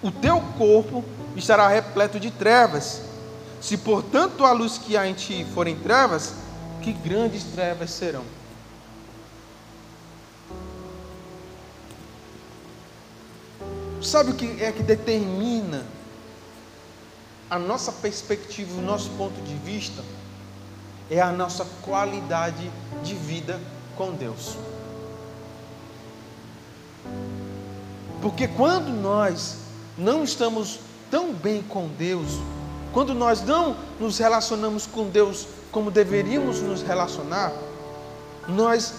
[0.00, 3.02] o teu corpo estará repleto de trevas.
[3.60, 6.32] Se, portanto, a luz que há em ti forem trevas,
[6.80, 8.22] que grandes trevas serão.
[14.02, 15.84] Sabe o que é que determina
[17.48, 20.02] a nossa perspectiva, o nosso ponto de vista?
[21.10, 22.70] é a nossa qualidade
[23.02, 23.60] de vida
[23.96, 24.56] com Deus.
[28.22, 29.56] Porque quando nós
[29.98, 30.78] não estamos
[31.10, 32.38] tão bem com Deus,
[32.92, 37.52] quando nós não nos relacionamos com Deus como deveríamos nos relacionar,
[38.46, 38.94] nós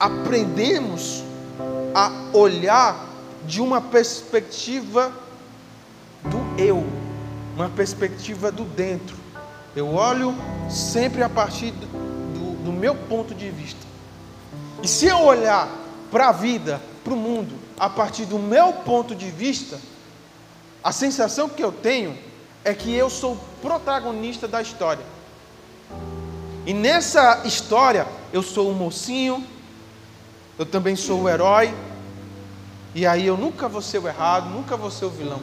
[0.00, 1.22] aprendemos
[1.94, 3.06] a olhar
[3.46, 5.12] de uma perspectiva
[6.24, 6.84] do eu,
[7.54, 9.16] uma perspectiva do dentro.
[9.76, 10.34] Eu olho
[10.70, 13.80] sempre a partir do, do, do meu ponto de vista.
[14.82, 15.68] E se eu olhar
[16.10, 19.78] para a vida, para o mundo, a partir do meu ponto de vista,
[20.82, 22.16] a sensação que eu tenho
[22.64, 25.04] é que eu sou protagonista da história.
[26.66, 29.44] E nessa história, eu sou o mocinho,
[30.58, 31.74] eu também sou o herói,
[32.94, 35.40] e aí eu nunca vou ser o errado, nunca vou ser o vilão.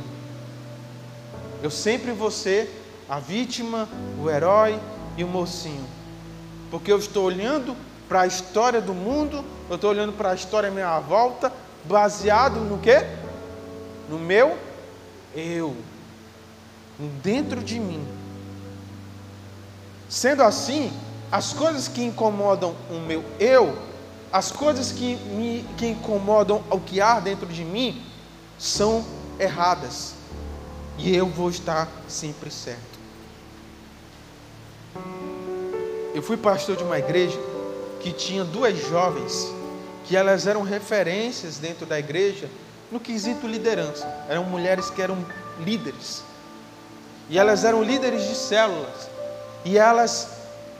[1.62, 3.90] Eu sempre vou ser a vítima,
[4.22, 4.80] o herói
[5.18, 5.86] e o mocinho.
[6.70, 7.76] Porque eu estou olhando
[8.08, 11.52] para a história do mundo, eu estou olhando para a história à minha volta,
[11.84, 13.06] baseado no quê?
[14.10, 14.58] No meu
[15.36, 15.76] eu,
[17.22, 18.06] dentro de mim.
[20.10, 20.92] Sendo assim,
[21.32, 23.78] as coisas que incomodam o meu eu,
[24.32, 28.02] as coisas que me que incomodam o que há dentro de mim,
[28.58, 29.06] são
[29.40, 30.14] erradas.
[30.98, 33.00] E eu vou estar sempre certo.
[36.14, 37.40] Eu fui pastor de uma igreja
[38.02, 39.52] que tinha duas jovens
[40.06, 42.50] que elas eram referências dentro da igreja
[42.92, 44.08] no quesito liderança.
[44.28, 45.18] Eram mulheres que eram
[45.60, 46.24] líderes.
[47.30, 49.10] E elas eram líderes de células.
[49.64, 50.28] E elas,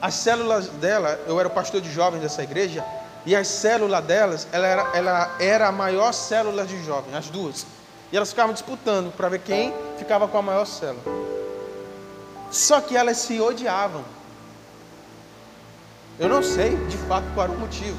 [0.00, 2.84] as células dela, eu era o pastor de jovens dessa igreja,
[3.24, 7.66] e a célula delas, ela era, ela era a maior célula de jovens, as duas.
[8.10, 11.02] E elas ficavam disputando para ver quem ficava com a maior célula.
[12.50, 14.04] Só que elas se odiavam.
[16.18, 17.96] Eu não sei de fato qual era o motivo,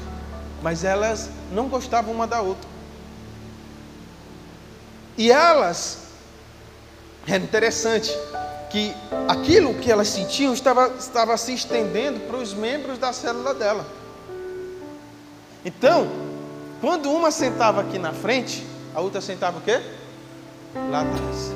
[0.62, 2.68] mas elas não gostavam uma da outra.
[5.16, 5.98] E elas,
[7.26, 8.12] é interessante
[8.70, 8.94] que
[9.26, 13.86] aquilo que elas sentiam estava, estava se estendendo para os membros da célula dela.
[15.64, 16.06] Então,
[16.80, 19.80] quando uma sentava aqui na frente, a outra sentava o quê?
[20.90, 21.52] Lá atrás.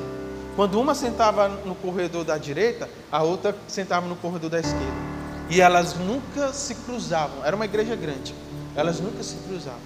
[0.55, 5.09] Quando uma sentava no corredor da direita, a outra sentava no corredor da esquerda.
[5.49, 7.45] E elas nunca se cruzavam.
[7.45, 8.35] Era uma igreja grande.
[8.75, 9.79] Elas nunca se cruzavam.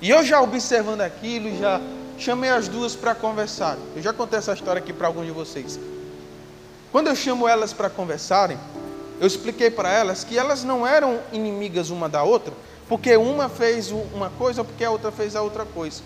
[0.00, 1.80] E eu já observando aquilo, já
[2.18, 3.76] chamei as duas para conversar.
[3.96, 5.78] Eu já contei essa história aqui para alguns de vocês.
[6.90, 8.58] Quando eu chamo elas para conversarem,
[9.20, 12.52] eu expliquei para elas que elas não eram inimigas uma da outra,
[12.88, 16.02] porque uma fez uma coisa ou porque a outra fez a outra coisa.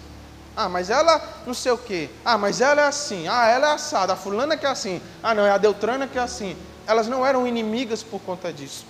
[0.57, 2.09] Ah, mas ela não sei o quê.
[2.25, 3.29] Ah, mas ela é assim.
[3.29, 4.15] Ah, ela é assada.
[4.15, 5.03] A fulana que é assim.
[5.23, 6.57] Ah, não, é a Deutrana que é assim.
[6.87, 8.87] Elas não eram inimigas por conta disso.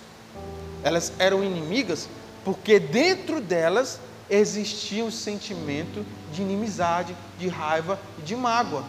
[0.83, 2.07] Elas eram inimigas
[2.45, 8.83] porque dentro delas existia um sentimento de inimizade, de raiva e de mágoa.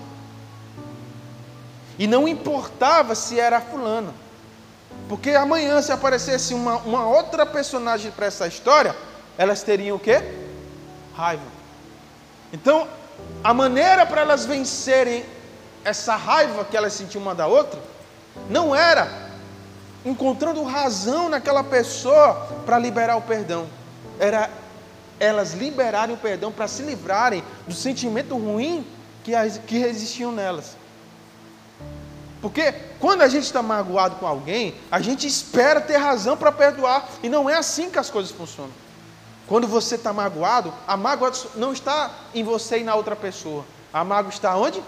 [1.99, 4.15] E não importava se era fulano.
[5.09, 8.95] Porque amanhã, se aparecesse uma, uma outra personagem para essa história,
[9.37, 10.23] elas teriam o quê?
[11.15, 11.43] Raiva.
[12.53, 12.87] Então,
[13.43, 15.25] a maneira para elas vencerem
[15.85, 17.81] essa raiva que elas sentiam uma da outra,
[18.49, 19.29] não era
[20.05, 23.67] encontrando razão naquela pessoa para liberar o perdão,
[24.19, 24.51] era
[25.21, 28.87] elas liberarem o perdão para se livrarem do sentimento ruim
[29.25, 29.33] que,
[29.67, 30.77] que existiam nelas.
[32.41, 37.09] Porque quando a gente está magoado com alguém, a gente espera ter razão para perdoar.
[37.23, 38.73] E não é assim que as coisas funcionam.
[39.47, 43.65] Quando você está magoado, a mágoa não está em você e na outra pessoa.
[43.93, 44.83] A mágoa está onde?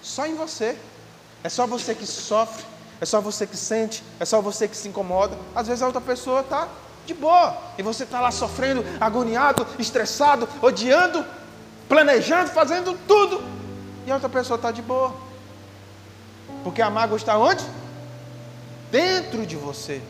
[0.00, 0.76] Só em você.
[1.44, 2.64] É só você que sofre,
[3.00, 5.36] é só você que sente, é só você que se incomoda.
[5.54, 6.68] Às vezes a outra pessoa está
[7.04, 7.56] de boa.
[7.76, 11.24] E você está lá sofrendo, agoniado, estressado, odiando,
[11.88, 13.42] planejando, fazendo tudo.
[14.06, 15.12] E a outra pessoa está de boa.
[16.62, 17.64] Porque a mágoa está onde?
[18.90, 20.00] Dentro de você.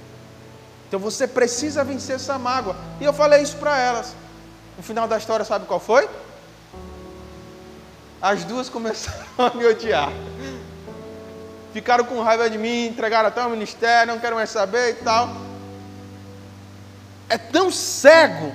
[0.88, 2.77] Então você precisa vencer essa mágoa.
[3.01, 4.15] E eu falei isso para elas.
[4.77, 6.09] No final da história, sabe qual foi?
[8.21, 10.11] As duas começaram a me odiar.
[11.73, 15.31] Ficaram com raiva de mim, entregaram até o ministério, não quero mais saber e tal.
[17.29, 18.53] É tão cego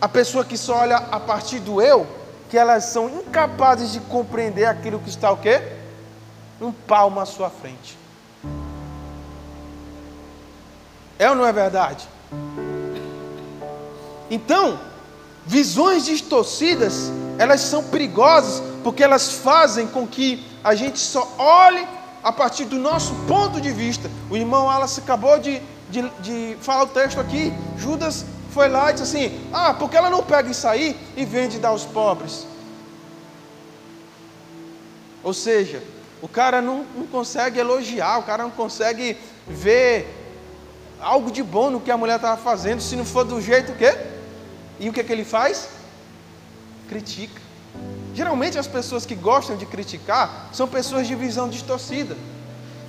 [0.00, 2.04] a pessoa que só olha a partir do eu,
[2.48, 5.79] que elas são incapazes de compreender aquilo que está o quê?
[6.60, 7.96] Um palmo à sua frente.
[11.18, 12.08] É ou não é verdade?
[14.30, 14.78] Então,
[15.46, 21.86] visões distorcidas, elas são perigosas porque elas fazem com que a gente só olhe
[22.22, 24.10] a partir do nosso ponto de vista.
[24.30, 27.52] O irmão Alas acabou de, de, de falar o texto aqui.
[27.76, 31.58] Judas foi lá e disse assim: Ah, porque ela não pega isso aí e vende
[31.58, 32.46] dar aos pobres?
[35.22, 35.82] Ou seja,
[36.22, 40.16] o cara não, não consegue elogiar, o cara não consegue ver
[41.00, 43.96] algo de bom no que a mulher estava fazendo, se não for do jeito que.
[44.78, 45.68] E o que, que ele faz?
[46.88, 47.40] Critica.
[48.14, 52.16] Geralmente as pessoas que gostam de criticar são pessoas de visão distorcida.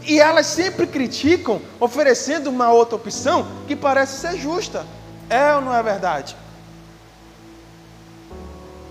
[0.03, 4.85] E elas sempre criticam, oferecendo uma outra opção que parece ser justa.
[5.29, 6.35] É ou não é verdade?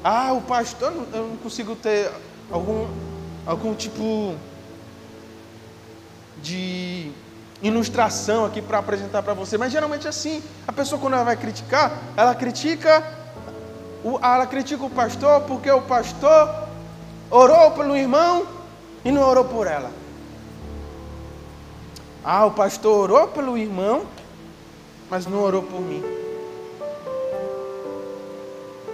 [0.05, 2.11] Ah, o pastor, eu não consigo ter
[2.51, 2.87] algum
[3.51, 4.37] algum tipo
[6.41, 7.11] de
[7.61, 10.41] ilustração aqui para apresentar para você, mas geralmente é assim.
[10.69, 13.19] A pessoa quando ela vai criticar, ela critica
[14.23, 16.69] ela critica o pastor porque o pastor
[17.29, 18.47] orou pelo irmão
[19.05, 19.91] e não orou por ela.
[22.25, 24.07] Ah, o pastor orou pelo irmão,
[25.11, 26.03] mas não orou por mim.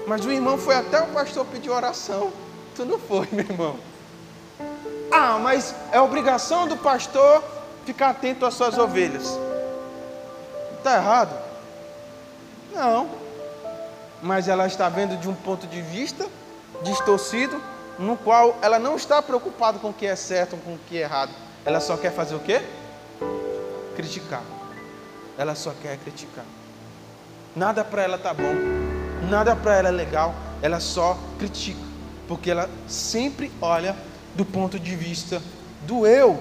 [0.06, 2.32] Mas o irmão foi até o pastor pedir oração.
[2.74, 3.76] Tu não foi, meu irmão.
[5.10, 7.42] Ah, mas é obrigação do pastor
[7.84, 9.38] ficar atento às suas ovelhas.
[10.78, 11.36] Está errado?
[12.74, 13.08] Não.
[14.22, 16.26] Mas ela está vendo de um ponto de vista
[16.82, 17.62] distorcido,
[17.98, 21.02] no qual ela não está preocupada com o que é certo, com o que é
[21.02, 21.30] errado.
[21.64, 22.62] Ela só quer fazer o quê?
[23.94, 24.42] Criticar.
[25.38, 26.44] Ela só quer criticar.
[27.54, 28.54] nada para ela tá bom,
[29.30, 31.80] nada para ela é legal, ela só critica,
[32.28, 33.96] porque ela sempre olha
[34.36, 35.42] do ponto de vista
[35.86, 36.40] do eu.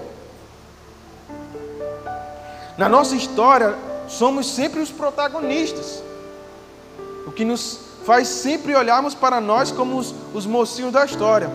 [2.77, 3.75] Na nossa história,
[4.08, 6.03] somos sempre os protagonistas,
[7.25, 11.49] o que nos faz sempre olharmos para nós como os, os mocinhos da história.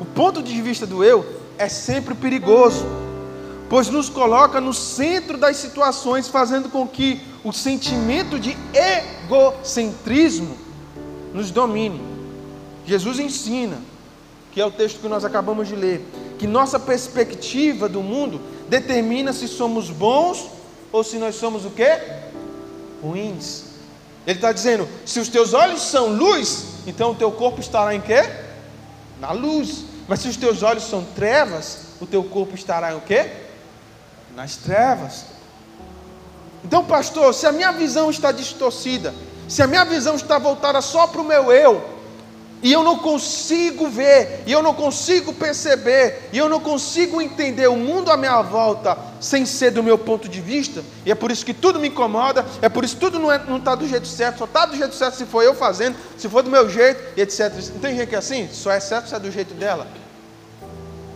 [0.00, 1.26] O ponto de vista do eu
[1.58, 2.86] é sempre perigoso,
[3.68, 10.56] pois nos coloca no centro das situações, fazendo com que o sentimento de egocentrismo
[11.34, 12.00] nos domine.
[12.86, 13.78] Jesus ensina,
[14.52, 16.04] que é o texto que nós acabamos de ler,
[16.38, 20.48] que nossa perspectiva do mundo determina se somos bons
[20.92, 22.00] ou se nós somos o quê?
[23.02, 23.64] Ruins.
[24.26, 28.00] Ele está dizendo: se os teus olhos são luz, então o teu corpo estará em
[28.00, 28.28] quê?
[29.20, 29.84] Na luz.
[30.08, 33.30] Mas se os teus olhos são trevas, o teu corpo estará em o quê?
[34.34, 35.26] Nas trevas.
[36.64, 39.14] Então, pastor, se a minha visão está distorcida,
[39.48, 41.99] se a minha visão está voltada só para o meu eu,
[42.62, 47.66] e eu não consigo ver, e eu não consigo perceber, e eu não consigo entender
[47.68, 51.30] o mundo à minha volta sem ser do meu ponto de vista, e é por
[51.30, 53.88] isso que tudo me incomoda, é por isso que tudo não está é, tá do
[53.88, 56.68] jeito certo, só está do jeito certo se for eu fazendo, se for do meu
[56.68, 57.52] jeito, etc.
[57.72, 58.48] Não tem gente que é assim?
[58.52, 59.86] Só é certo se é do jeito dela.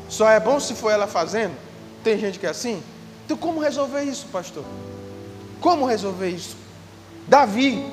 [0.09, 1.55] Só é bom se for ela fazendo?
[2.03, 2.83] Tem gente que é assim?
[3.25, 4.65] Então como resolver isso, pastor?
[5.61, 6.57] Como resolver isso?
[7.27, 7.85] Davi,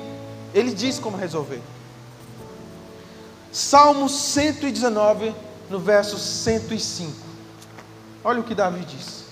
[0.54, 1.60] ele diz como resolver.
[3.52, 5.34] Salmo 119,
[5.68, 7.12] no verso 105.
[8.24, 9.26] Olha o que Davi diz.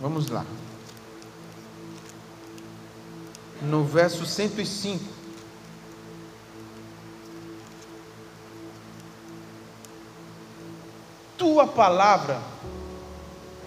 [0.00, 0.44] Vamos lá.
[3.62, 5.04] No verso 105.
[11.38, 12.42] Tua palavra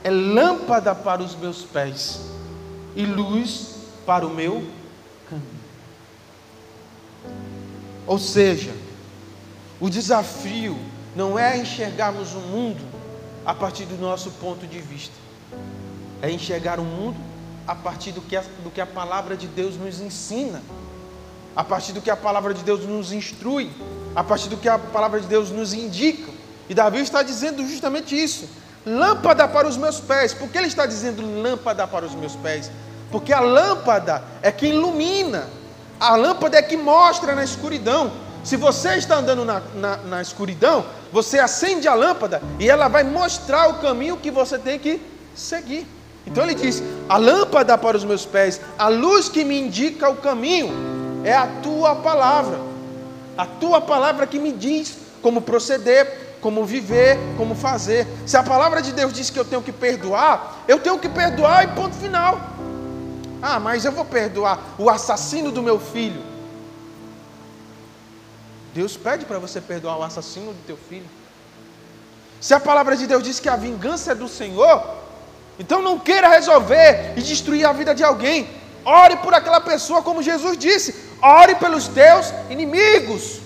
[0.04, 2.37] é lâmpada para os meus pés
[2.98, 3.76] e luz
[4.08, 4.68] para o meu
[5.30, 5.46] caminho.
[8.08, 8.74] Ou seja,
[9.80, 10.76] o desafio
[11.16, 12.84] não é enxergarmos o mundo
[13.46, 15.14] a partir do nosso ponto de vista,
[16.24, 17.18] é enxergar o mundo
[17.68, 20.64] a partir do que a, do que a palavra de Deus nos ensina,
[21.56, 23.70] a partir do que a palavra de Deus nos instrui,
[24.16, 26.32] a partir do que a palavra de Deus nos indica.
[26.68, 28.50] E Davi está dizendo justamente isso:
[28.84, 30.34] lâmpada para os meus pés.
[30.34, 32.72] Por que ele está dizendo lâmpada para os meus pés?
[33.12, 35.48] Porque a lâmpada é que ilumina,
[36.00, 38.12] a lâmpada é que mostra na escuridão.
[38.44, 43.04] Se você está andando na, na, na, escuridão, você acende a lâmpada e ela vai
[43.04, 45.02] mostrar o caminho que você tem que
[45.36, 45.88] seguir.
[46.26, 50.18] Então ele diz: a lâmpada para os meus pés, a luz que me indica o
[50.18, 50.72] caminho,
[51.24, 52.60] é a tua palavra.
[53.38, 58.08] A tua palavra que me diz como proceder, como viver, como fazer.
[58.26, 61.64] Se a palavra de Deus diz que eu tenho que perdoar, eu tenho que perdoar
[61.64, 62.40] e ponto final.
[63.42, 66.22] Ah, mas eu vou perdoar o assassino do meu filho.
[68.74, 71.10] Deus pede para você perdoar o assassino do teu filho.
[72.40, 74.84] Se a palavra de Deus diz que a vingança é do Senhor,
[75.60, 78.48] então não queira resolver e destruir a vida de alguém.
[78.86, 80.96] Ore por aquela pessoa, como Jesus disse.
[81.22, 83.42] Ore pelos teus inimigos.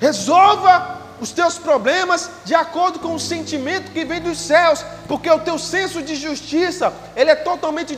[0.00, 5.40] Resolva os teus problemas de acordo com o sentimento que vem dos céus, porque o
[5.40, 7.96] teu senso de justiça, ele é totalmente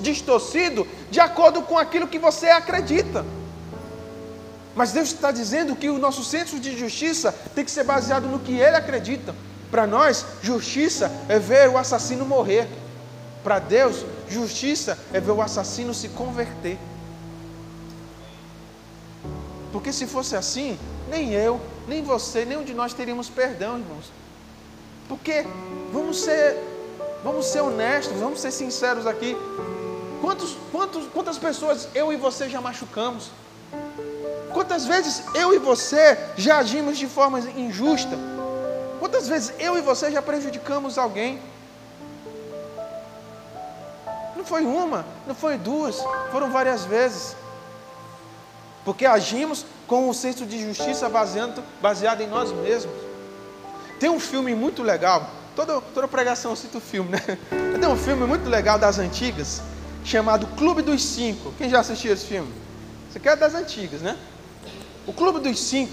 [0.00, 3.24] distorcido de acordo com aquilo que você acredita.
[4.74, 8.38] Mas Deus está dizendo que o nosso senso de justiça tem que ser baseado no
[8.38, 9.34] que ele acredita.
[9.70, 12.68] Para nós, justiça é ver o assassino morrer.
[13.42, 16.78] Para Deus, justiça é ver o assassino se converter.
[19.72, 24.12] Porque se fosse assim, nem eu, nem você, nenhum de nós teríamos perdão, irmãos.
[25.08, 25.44] Porque
[25.90, 26.56] vamos ser,
[27.24, 29.34] vamos ser honestos, vamos ser sinceros aqui.
[30.20, 33.30] Quantos, quantos, quantas pessoas eu e você já machucamos?
[34.52, 38.18] Quantas vezes eu e você já agimos de forma injusta?
[38.98, 41.40] Quantas vezes eu e você já prejudicamos alguém?
[44.36, 47.34] Não foi uma, não foi duas, foram várias vezes.
[48.84, 52.94] Porque agimos com um senso de justiça baseado, baseado em nós mesmos.
[53.98, 57.38] Tem um filme muito legal, toda, toda pregação cita o filme, né?
[57.80, 59.62] Tem um filme muito legal das antigas,
[60.04, 61.52] chamado Clube dos Cinco.
[61.56, 62.52] Quem já assistiu esse filme?
[63.08, 64.16] Isso aqui é das antigas, né?
[65.06, 65.92] O Clube dos Cinco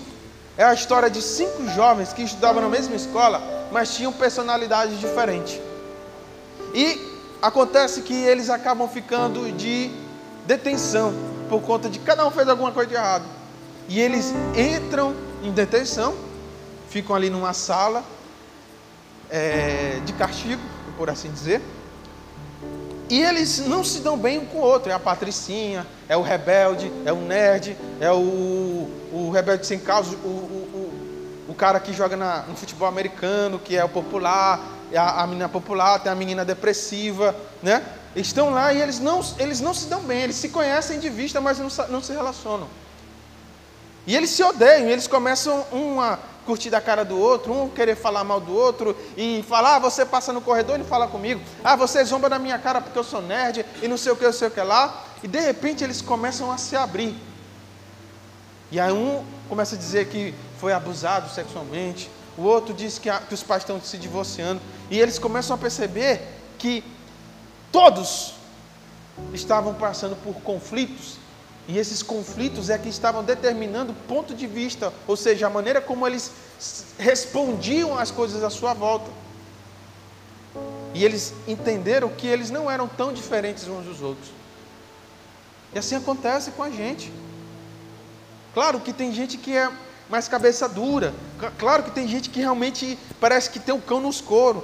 [0.57, 3.41] é a história de cinco jovens que estudavam na mesma escola,
[3.71, 5.59] mas tinham personalidades diferentes.
[6.73, 6.99] E
[7.41, 9.89] acontece que eles acabam ficando de
[10.45, 11.13] detenção
[11.49, 13.23] por conta de cada um fez alguma coisa de errado.
[13.87, 16.15] E eles entram em detenção,
[16.89, 18.03] ficam ali numa sala
[19.29, 20.61] é, de castigo,
[20.97, 21.61] por assim dizer.
[23.07, 24.91] E eles não se dão bem um com o outro.
[24.91, 30.15] É a patricinha, é o rebelde, é o nerd, é o, o rebelde sem causa,
[30.15, 30.91] o, o,
[31.47, 34.59] o, o cara que joga na, no futebol americano, que é o popular,
[34.91, 37.83] é a, a menina popular, tem a menina depressiva, né?
[38.15, 41.39] Estão lá e eles não, eles não se dão bem, eles se conhecem de vista,
[41.41, 42.67] mas não, não se relacionam.
[44.07, 47.95] E eles se odeiam, eles começam um a curtir da cara do outro, um querer
[47.95, 51.75] falar mal do outro e falar, ah, você passa no corredor e fala comigo, ah,
[51.75, 54.31] você zomba na minha cara porque eu sou nerd e não sei o que, eu
[54.31, 55.03] sei o que lá.
[55.23, 57.15] E de repente eles começam a se abrir.
[58.71, 63.19] E aí um começa a dizer que foi abusado sexualmente, o outro diz que, a,
[63.19, 66.21] que os pais estão se divorciando, e eles começam a perceber
[66.57, 66.83] que
[67.71, 68.33] todos
[69.33, 71.17] estavam passando por conflitos
[71.67, 75.81] e esses conflitos é que estavam determinando o ponto de vista, ou seja, a maneira
[75.81, 76.31] como eles
[76.97, 79.09] respondiam às coisas à sua volta.
[80.93, 84.29] E eles entenderam que eles não eram tão diferentes uns dos outros.
[85.73, 87.11] E assim acontece com a gente.
[88.53, 89.69] Claro que tem gente que é
[90.07, 91.13] mais cabeça dura.
[91.57, 94.63] Claro que tem gente que realmente parece que tem um cão nos coros.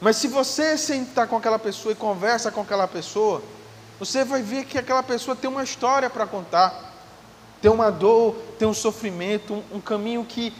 [0.00, 3.42] Mas se você sentar com aquela pessoa e conversa com aquela pessoa,
[3.98, 6.94] você vai ver que aquela pessoa tem uma história para contar,
[7.60, 10.52] tem uma dor, tem um sofrimento, um, um caminho que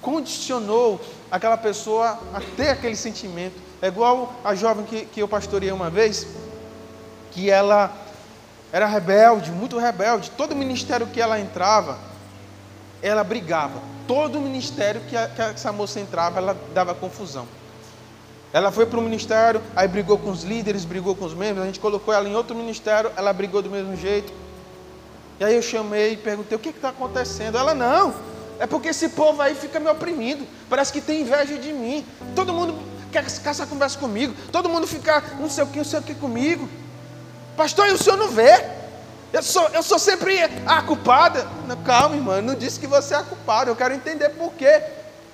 [0.00, 3.54] condicionou aquela pessoa a ter aquele sentimento.
[3.80, 6.26] É igual a jovem que, que eu pastoreei uma vez,
[7.30, 7.94] que ela
[8.72, 10.30] era rebelde, muito rebelde.
[10.32, 11.98] Todo ministério que ela entrava,
[13.02, 13.80] ela brigava.
[14.06, 17.46] Todo ministério que, a, que essa moça entrava, ela dava confusão.
[18.52, 21.62] Ela foi para o ministério, aí brigou com os líderes, brigou com os membros.
[21.62, 24.32] A gente colocou ela em outro ministério, ela brigou do mesmo jeito.
[25.38, 27.56] E aí eu chamei e perguntei: o que está acontecendo?
[27.56, 28.14] Ela, não,
[28.58, 30.44] é porque esse povo aí fica me oprimindo.
[30.68, 32.04] Parece que tem inveja de mim.
[32.34, 32.74] Todo mundo
[33.12, 34.34] quer caçar conversa comigo.
[34.50, 36.68] Todo mundo fica não sei o que, não sei o que comigo.
[37.56, 38.64] Pastor, e o senhor não vê?
[39.32, 41.46] Eu sou, eu sou sempre a culpada.
[41.84, 43.70] Calma, irmã, não disse que você é a culpada.
[43.70, 44.82] Eu quero entender por que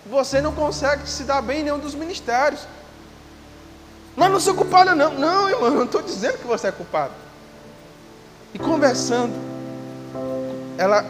[0.04, 2.60] você não consegue se dar bem em nenhum dos ministérios.
[4.16, 5.12] Mas não sou culpada, não.
[5.12, 7.12] Não, irmão, não estou dizendo que você é culpado.
[8.54, 9.34] E conversando,
[10.78, 11.04] ela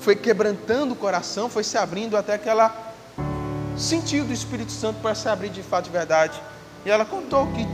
[0.00, 2.94] foi quebrantando o coração, foi se abrindo até que ela
[3.76, 6.40] sentiu do Espírito Santo para se abrir de fato de verdade.
[6.86, 7.66] E ela contou que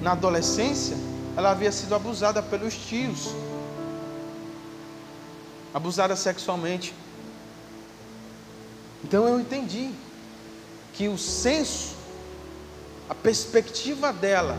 [0.00, 0.96] na adolescência
[1.36, 3.28] ela havia sido abusada pelos tios,
[5.74, 6.94] abusada sexualmente.
[9.04, 9.90] Então eu entendi
[10.94, 11.97] que o senso
[13.08, 14.56] a perspectiva dela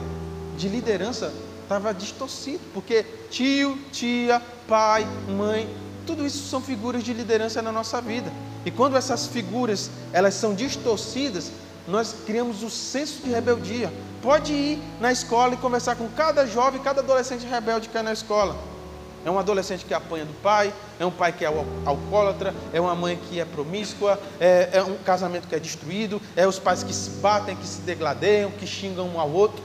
[0.58, 1.32] de liderança
[1.64, 5.70] estava distorcida, porque tio, tia, pai, mãe,
[6.06, 8.32] tudo isso são figuras de liderança na nossa vida.
[8.66, 11.52] E quando essas figuras elas são distorcidas,
[11.88, 13.92] nós criamos o senso de rebeldia.
[14.22, 18.12] Pode ir na escola e conversar com cada jovem, cada adolescente rebelde que é na
[18.12, 18.56] escola.
[19.26, 21.48] É um adolescente que apanha do pai, é um pai que é
[21.86, 26.48] alcoólatra, é uma mãe que é promíscua, é, é, um casamento que é destruído, é
[26.48, 29.62] os pais que se batem, que se degladeiam, que xingam um ao outro.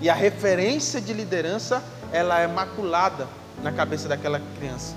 [0.00, 1.82] E a referência de liderança,
[2.12, 3.26] ela é maculada
[3.62, 4.94] na cabeça daquela criança.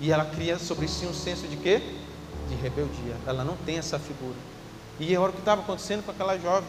[0.00, 1.82] E ela cria sobre si um senso de quê?
[2.48, 3.16] De rebeldia.
[3.26, 4.36] Ela não tem essa figura.
[4.98, 6.68] E é o que estava acontecendo com aquela jovem.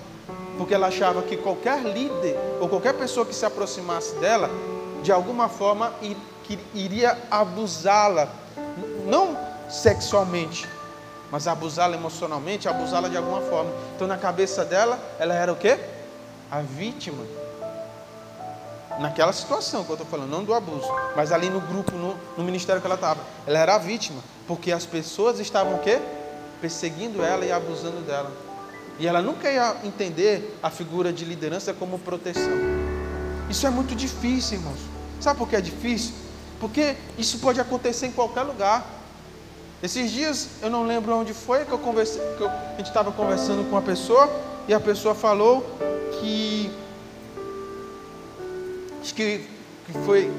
[0.57, 4.49] Porque ela achava que qualquer líder ou qualquer pessoa que se aproximasse dela
[5.01, 5.93] de alguma forma
[6.43, 8.29] que iria abusá-la,
[9.05, 9.37] não
[9.69, 10.67] sexualmente,
[11.31, 13.71] mas abusá-la emocionalmente, abusá-la de alguma forma.
[13.95, 15.79] Então na cabeça dela, ela era o quê?
[16.49, 17.23] A vítima.
[18.99, 22.43] Naquela situação que eu estou falando, não do abuso, mas ali no grupo, no, no
[22.43, 25.99] ministério que ela estava, ela era a vítima, porque as pessoas estavam o quê?
[26.59, 28.31] Perseguindo ela e abusando dela.
[28.99, 32.80] E ela nunca ia entender a figura de liderança como proteção.
[33.51, 34.79] Isso é muito difícil, irmãos.
[35.19, 36.13] Sabe por que é difícil?
[36.57, 38.87] Porque isso pode acontecer em qualquer lugar.
[39.83, 43.11] Esses dias, eu não lembro onde foi que, eu conversei, que eu, a gente estava
[43.11, 44.29] conversando com uma pessoa
[44.69, 45.65] e a pessoa falou
[46.17, 46.71] que.
[49.01, 49.45] Acho que,
[49.85, 50.31] que foi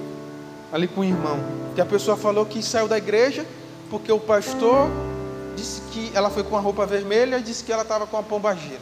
[0.73, 1.39] ali com o irmão.
[1.75, 3.45] Que a pessoa falou que saiu da igreja
[3.91, 4.89] porque o pastor
[5.55, 8.23] disse que ela foi com a roupa vermelha e disse que ela estava com a
[8.23, 8.81] pombagira.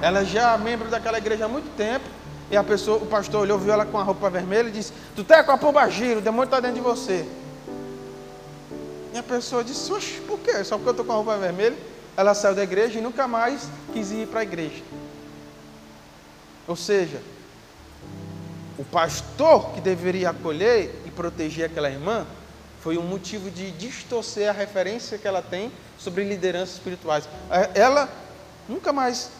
[0.00, 2.21] Ela já é membro daquela igreja há muito tempo
[2.52, 5.24] e a pessoa, o pastor olhou, viu ela com a roupa vermelha e disse: Tu
[5.24, 7.26] tá com a pomba gira, o demônio está dentro de você.
[9.14, 10.62] E a pessoa disse: Oxe, por quê?
[10.62, 11.76] Só porque eu estou com a roupa vermelha?
[12.14, 14.82] Ela saiu da igreja e nunca mais quis ir para a igreja.
[16.68, 17.22] Ou seja,
[18.78, 22.26] o pastor que deveria acolher e proteger aquela irmã
[22.82, 27.26] foi um motivo de distorcer a referência que ela tem sobre lideranças espirituais.
[27.74, 28.10] Ela
[28.68, 29.30] nunca mais,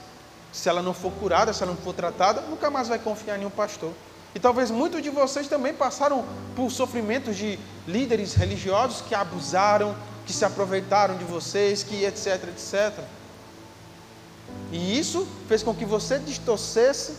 [0.52, 3.46] se ela não for curada, se ela não for tratada, nunca mais vai confiar em
[3.46, 3.92] um pastor.
[4.34, 6.24] E talvez muitos de vocês também passaram
[6.54, 9.94] por sofrimentos de líderes religiosos que abusaram,
[10.26, 13.04] que se aproveitaram de vocês, que etc, etc.
[14.70, 17.14] E isso fez com que você distorcesse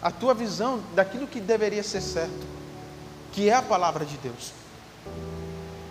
[0.00, 2.46] a tua visão daquilo que deveria ser certo,
[3.32, 4.52] que é a palavra de Deus.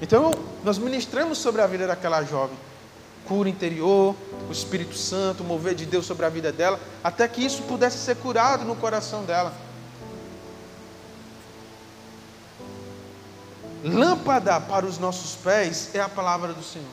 [0.02, 0.32] Então,
[0.64, 2.58] nós ministramos sobre a vida daquela jovem,
[3.28, 4.16] cura interior,
[4.50, 7.98] o Espírito Santo, o mover de Deus sobre a vida dela, até que isso pudesse
[7.98, 9.54] ser curado no coração dela.
[13.84, 16.88] Lâmpada para os nossos pés é a palavra do Senhor.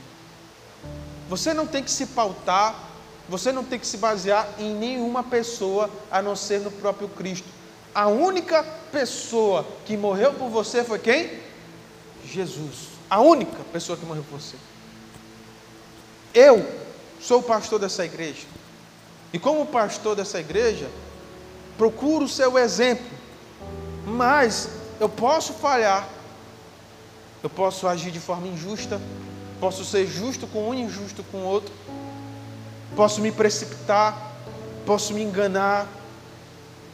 [1.28, 2.74] Você não tem que se pautar,
[3.28, 7.48] você não tem que se basear em nenhuma pessoa a não ser no próprio Cristo.
[7.94, 11.40] A única pessoa que morreu por você foi quem?
[12.24, 12.88] Jesus.
[13.10, 14.56] A única pessoa que morreu por você.
[16.34, 16.66] Eu
[17.20, 18.46] sou o pastor dessa igreja.
[19.32, 20.88] E como pastor dessa igreja,
[21.76, 23.06] procuro ser o exemplo.
[24.06, 24.68] Mas
[24.98, 26.08] eu posso falhar
[27.42, 29.00] eu posso agir de forma injusta,
[29.60, 31.72] posso ser justo com um e injusto com outro,
[32.96, 34.32] posso me precipitar,
[34.84, 35.86] posso me enganar,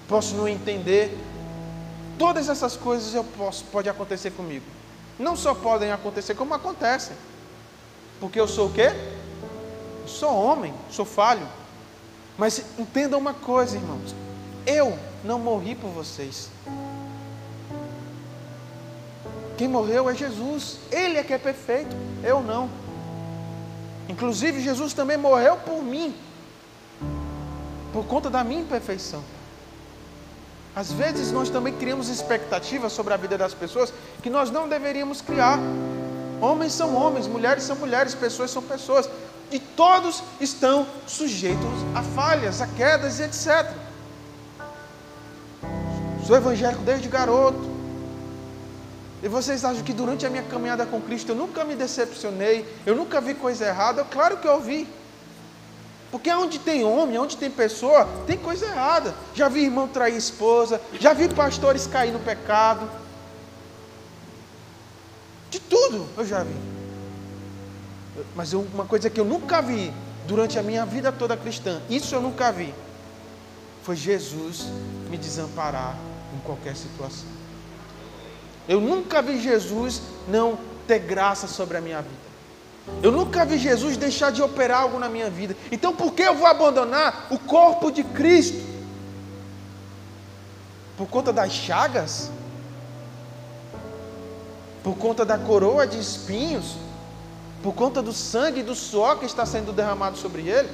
[0.06, 1.16] posso não entender.
[2.18, 4.64] Todas essas coisas eu posso, pode acontecer comigo.
[5.18, 7.16] Não só podem acontecer, como acontecem.
[8.20, 8.92] Porque eu sou o quê?
[10.06, 11.46] Sou homem, sou falho.
[12.36, 14.14] Mas entenda uma coisa, irmãos.
[14.66, 16.48] Eu não morri por vocês.
[19.56, 20.78] Quem morreu é Jesus.
[20.90, 22.68] Ele é que é perfeito, eu não.
[24.08, 26.14] Inclusive, Jesus também morreu por mim,
[27.92, 29.22] por conta da minha imperfeição.
[30.76, 33.92] Às vezes nós também criamos expectativas sobre a vida das pessoas
[34.22, 35.58] que nós não deveríamos criar.
[36.40, 39.08] Homens são homens, mulheres são mulheres, pessoas são pessoas.
[39.54, 41.62] E todos estão sujeitos
[41.94, 43.70] a falhas, a quedas e etc.
[46.26, 47.72] Sou evangélico desde garoto.
[49.22, 52.96] E vocês acham que durante a minha caminhada com Cristo eu nunca me decepcionei, eu
[52.96, 54.02] nunca vi coisa errada?
[54.02, 54.88] Claro que eu vi.
[56.10, 59.14] Porque onde tem homem, onde tem pessoa, tem coisa errada.
[59.36, 62.90] Já vi irmão trair esposa, já vi pastores cair no pecado.
[65.48, 66.73] De tudo eu já vi.
[68.34, 69.92] Mas eu, uma coisa que eu nunca vi
[70.26, 72.74] durante a minha vida toda cristã, isso eu nunca vi,
[73.82, 74.66] foi Jesus
[75.10, 75.96] me desamparar
[76.34, 77.28] em qualquer situação.
[78.68, 82.24] Eu nunca vi Jesus não ter graça sobre a minha vida.
[83.02, 85.56] Eu nunca vi Jesus deixar de operar algo na minha vida.
[85.70, 88.62] Então por que eu vou abandonar o corpo de Cristo?
[90.96, 92.30] Por conta das chagas?
[94.82, 96.76] Por conta da coroa de espinhos?
[97.64, 100.68] Por conta do sangue e do suor que está sendo derramado sobre ele?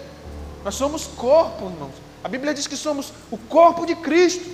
[0.64, 1.95] Nós somos corpo, irmãos.
[2.24, 4.51] A Bíblia diz que somos o corpo de Cristo.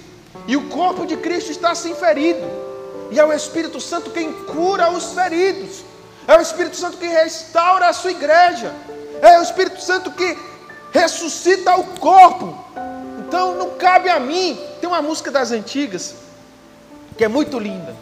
[0.46, 2.46] E o corpo de Cristo está assim ferido.
[3.10, 5.82] E é o Espírito Santo quem cura os feridos.
[6.28, 8.70] É o Espírito Santo que restaura a sua igreja.
[9.22, 10.36] É o Espírito Santo que
[10.92, 12.54] ressuscita o corpo.
[13.20, 14.60] Então não cabe a mim.
[14.78, 16.14] Tem uma música das antigas
[17.16, 17.96] que é muito linda.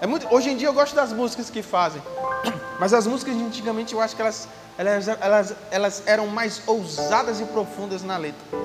[0.00, 2.02] É muito, hoje em dia eu gosto das músicas que fazem.
[2.78, 7.40] Mas as músicas de antigamente eu acho que elas, elas, elas, elas eram mais ousadas
[7.40, 8.58] e profundas na letra.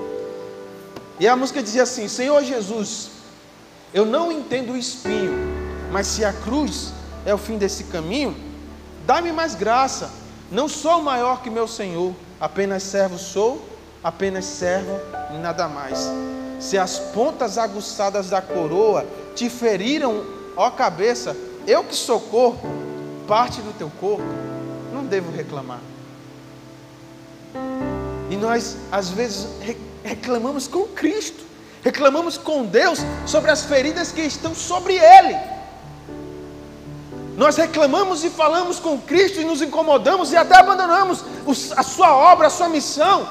[1.20, 3.12] E a música dizia assim: Senhor Jesus,
[3.94, 5.60] eu não entendo o espinho
[5.92, 6.92] mas se a cruz
[7.26, 8.36] é o fim desse caminho,
[9.06, 10.10] dá-me mais graça.
[10.52, 13.64] Não sou maior que meu Senhor, apenas servo sou,
[14.04, 15.00] apenas servo
[15.34, 16.10] e nada mais.
[16.60, 19.06] Se as pontas aguçadas da coroa
[19.36, 20.24] te feriram,
[20.60, 22.68] ó cabeça, eu que sou corpo,
[23.26, 24.26] parte do teu corpo,
[24.93, 25.80] não devo reclamar.
[28.30, 29.47] E nós, às vezes,
[30.03, 31.45] reclamamos com Cristo,
[31.82, 35.38] reclamamos com Deus sobre as feridas que estão sobre Ele.
[37.38, 41.24] Nós reclamamos e falamos com Cristo e nos incomodamos e até abandonamos
[41.78, 43.26] a sua obra, a sua missão,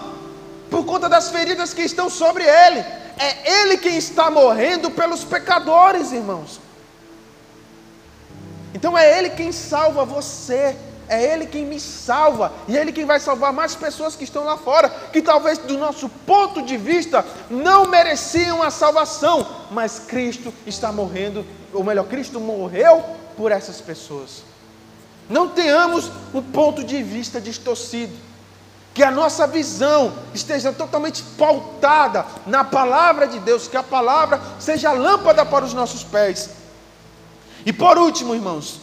[0.70, 2.78] por conta das feridas que estão sobre Ele.
[3.18, 6.67] É Ele quem está morrendo pelos pecadores, irmãos.
[8.74, 10.76] Então é Ele quem salva você,
[11.08, 14.56] é Ele quem me salva, e Ele quem vai salvar mais pessoas que estão lá
[14.58, 20.92] fora, que talvez do nosso ponto de vista não mereciam a salvação, mas Cristo está
[20.92, 23.02] morrendo, ou melhor, Cristo morreu
[23.36, 24.42] por essas pessoas.
[25.28, 28.12] Não tenhamos um ponto de vista distorcido.
[28.94, 34.90] Que a nossa visão esteja totalmente pautada na palavra de Deus, que a palavra seja
[34.90, 36.50] lâmpada para os nossos pés.
[37.64, 38.80] E por último, irmãos,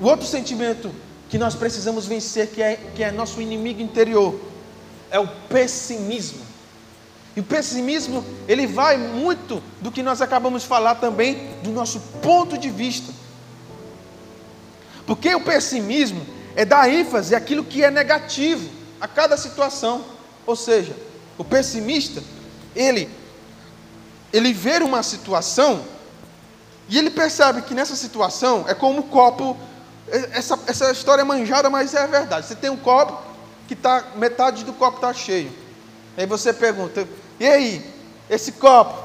[0.00, 0.90] o outro sentimento
[1.28, 4.38] que nós precisamos vencer, que é, que é nosso inimigo interior,
[5.10, 6.46] é o pessimismo.
[7.36, 12.00] E o pessimismo, ele vai muito do que nós acabamos de falar também, do nosso
[12.22, 13.12] ponto de vista.
[15.06, 16.26] Porque o pessimismo
[16.56, 18.68] é dar ênfase àquilo que é negativo
[19.00, 20.04] a cada situação.
[20.46, 20.96] Ou seja,
[21.36, 22.22] o pessimista,
[22.74, 23.08] ele
[24.32, 25.82] ele vê uma situação
[26.88, 29.56] e ele percebe que nessa situação é como o copo
[30.10, 32.46] essa, essa história é manjada, mas é verdade.
[32.46, 33.20] Você tem um copo
[33.66, 35.52] que tá metade do copo está cheio.
[36.16, 37.06] Aí você pergunta:
[37.38, 37.94] "E aí,
[38.28, 38.98] esse copo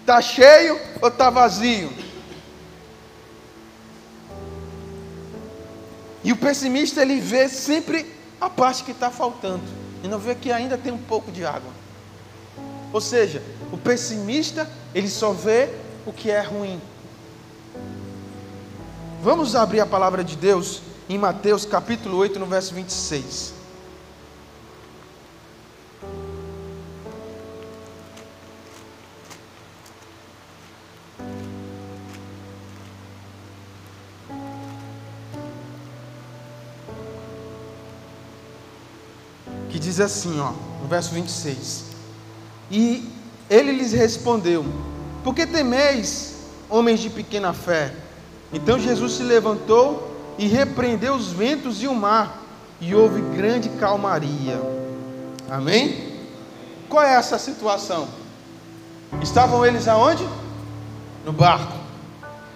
[0.00, 1.92] está cheio ou está vazio?"
[6.24, 9.62] E o pessimista ele vê sempre a parte que está faltando
[10.02, 11.70] e não vê que ainda tem um pouco de água.
[12.92, 15.68] Ou seja, o pessimista ele só vê
[16.06, 16.80] o que é ruim.
[19.20, 23.56] Vamos abrir a palavra de Deus em Mateus capítulo 8, no verso 26.
[39.68, 41.84] que diz assim, ó, no verso 26.
[42.70, 43.12] E
[43.50, 44.64] ele lhes respondeu:
[45.26, 46.36] Por que temeis,
[46.70, 47.92] homens de pequena fé?
[48.52, 52.44] Então Jesus se levantou e repreendeu os ventos e o mar,
[52.80, 54.62] e houve grande calmaria.
[55.50, 56.16] Amém?
[56.88, 58.06] Qual é essa situação?
[59.20, 60.24] Estavam eles aonde?
[61.24, 61.76] No barco.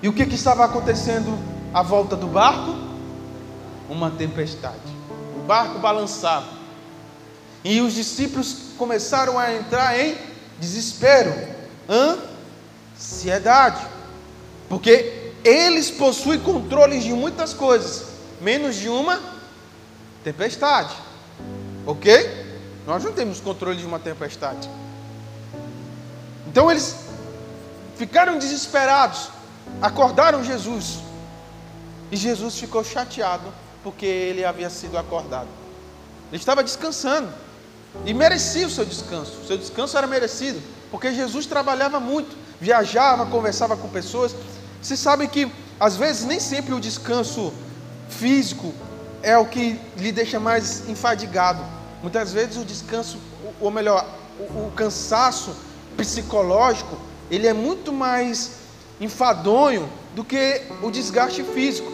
[0.00, 1.36] E o que, que estava acontecendo
[1.74, 2.72] à volta do barco?
[3.88, 4.78] Uma tempestade.
[5.36, 6.46] O barco balançava.
[7.64, 10.16] E os discípulos começaram a entrar em
[10.60, 11.34] desespero,
[13.01, 13.80] ansiedade,
[14.68, 18.09] porque eles possuem controle de muitas coisas,
[18.40, 19.18] menos de uma
[20.22, 20.94] tempestade.
[21.86, 22.48] Ok?
[22.86, 24.68] Nós não temos controle de uma tempestade.
[26.46, 26.96] Então eles
[27.96, 29.30] ficaram desesperados,
[29.80, 30.98] acordaram Jesus.
[32.12, 35.48] E Jesus ficou chateado porque ele havia sido acordado.
[36.30, 37.32] Ele estava descansando.
[38.05, 39.40] E merecia o seu descanso.
[39.42, 44.34] O seu descanso era merecido, porque Jesus trabalhava muito, viajava, conversava com pessoas.
[44.82, 47.52] Vocês sabem que às vezes nem sempre o descanso
[48.08, 48.74] físico
[49.22, 51.64] é o que lhe deixa mais enfadigado.
[52.02, 53.18] Muitas vezes o descanso,
[53.61, 54.06] ou melhor,
[54.38, 55.56] o, o cansaço
[55.96, 56.98] psicológico,
[57.30, 58.52] ele é muito mais
[59.00, 61.90] enfadonho do que o desgaste físico.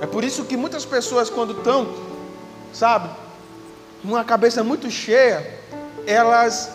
[0.00, 1.94] É por isso que muitas pessoas quando estão,
[2.72, 3.08] sabe,
[4.02, 5.58] uma cabeça muito cheia,
[6.06, 6.70] elas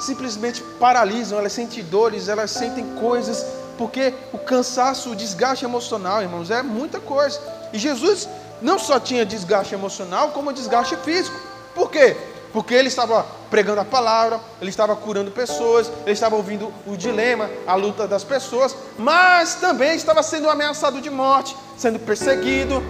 [0.00, 3.44] simplesmente paralisam, elas sentem dores, elas sentem coisas,
[3.76, 7.40] porque o cansaço, o desgaste emocional, irmãos, é muita coisa.
[7.72, 8.28] E Jesus
[8.62, 11.36] não só tinha desgaste emocional, como desgaste físico.
[11.74, 12.16] Por quê?
[12.52, 17.50] Porque ele estava pregando a palavra, ele estava curando pessoas, ele estava ouvindo o dilema,
[17.66, 22.82] a luta das pessoas, mas também estava sendo ameaçado de morte, sendo perseguido,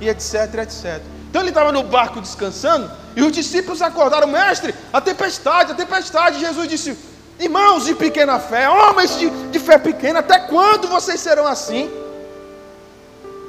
[0.00, 1.02] e etc, etc.
[1.28, 6.38] Então ele estava no barco descansando e os discípulos acordaram, mestre, a tempestade, a tempestade.
[6.38, 6.98] Jesus disse:
[7.40, 11.90] Irmãos de pequena fé, homens de, de fé pequena, até quando vocês serão assim?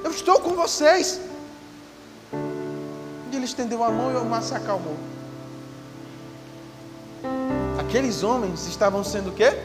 [0.06, 1.20] Eu estou com vocês.
[3.30, 4.96] E ele estendeu a mão e o mar se acalmou.
[7.78, 9.60] Aqueles homens estavam sendo o quê?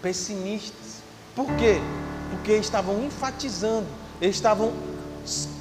[0.00, 1.02] Pessimistas.
[1.36, 1.82] Por quê?
[2.30, 3.86] Porque estavam enfatizando,
[4.22, 4.72] estavam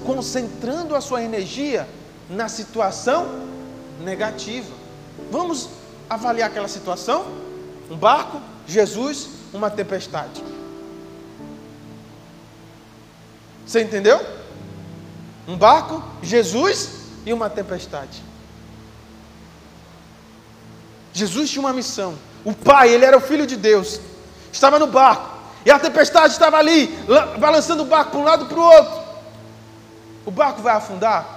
[0.05, 1.85] concentrando a sua energia
[2.29, 3.27] na situação
[4.01, 4.71] negativa.
[5.31, 5.69] Vamos
[6.09, 7.25] avaliar aquela situação?
[7.89, 10.43] Um barco, Jesus, uma tempestade.
[13.65, 14.19] Você entendeu?
[15.47, 16.89] Um barco, Jesus
[17.25, 18.23] e uma tempestade.
[21.13, 22.15] Jesus tinha uma missão.
[22.45, 23.99] O Pai, ele era o Filho de Deus,
[24.53, 26.87] estava no barco, e a tempestade estava ali,
[27.39, 29.07] balançando o barco para um lado e para o outro.
[30.25, 31.36] O barco vai afundar?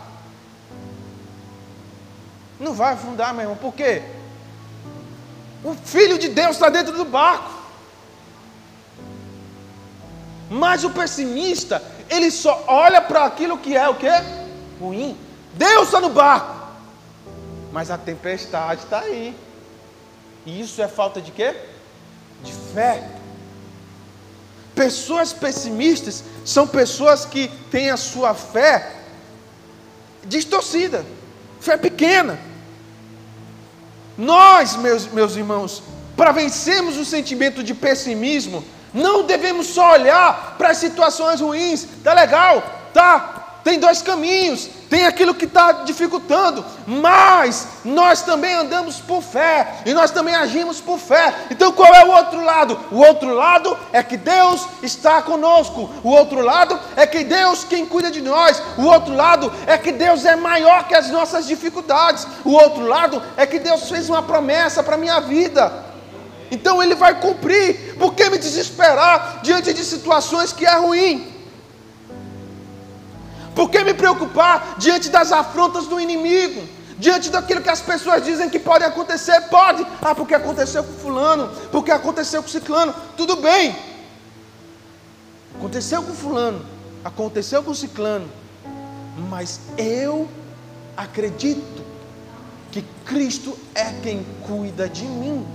[2.61, 3.57] Não vai afundar, meu irmão.
[3.57, 4.03] Por quê?
[5.65, 7.51] O Filho de Deus está dentro do barco.
[10.51, 14.11] Mas o pessimista, ele só olha para aquilo que é o que?
[14.79, 15.17] Ruim.
[15.55, 16.61] Deus está no barco.
[17.73, 19.35] Mas a tempestade está aí.
[20.45, 21.55] E isso é falta de quê?
[22.43, 23.09] De fé.
[24.75, 28.97] Pessoas pessimistas são pessoas que têm a sua fé
[30.25, 31.05] distorcida,
[31.61, 32.49] fé pequena.
[34.21, 35.83] Nós, meus, meus irmãos,
[36.14, 38.62] para vencermos o sentimento de pessimismo,
[38.93, 42.62] Não devemos só olhar para as situações ruins, tá legal,
[42.93, 43.30] tá,
[43.63, 49.93] tem dois caminhos, tem aquilo que está dificultando, mas nós também andamos por fé e
[49.93, 51.35] nós também agimos por fé.
[51.51, 52.79] Então qual é o outro lado?
[52.91, 57.87] O outro lado é que Deus está conosco, o outro lado é que Deus quem
[57.87, 62.27] cuida de nós, o outro lado é que Deus é maior que as nossas dificuldades,
[62.45, 65.91] o outro lado é que Deus fez uma promessa para a minha vida.
[66.51, 67.95] Então ele vai cumprir.
[67.97, 71.30] Por que me desesperar diante de situações que é ruim?
[73.55, 76.62] Por que me preocupar diante das afrontas do inimigo?
[76.98, 79.86] Diante daquilo que as pessoas dizem que pode acontecer, pode.
[80.03, 82.94] Ah, porque aconteceu com fulano, porque aconteceu com ciclano.
[83.16, 83.74] Tudo bem.
[85.57, 86.64] Aconteceu com fulano,
[87.05, 88.30] aconteceu com ciclano.
[89.28, 90.28] Mas eu
[90.96, 91.84] acredito
[92.70, 95.46] que Cristo é quem cuida de mim.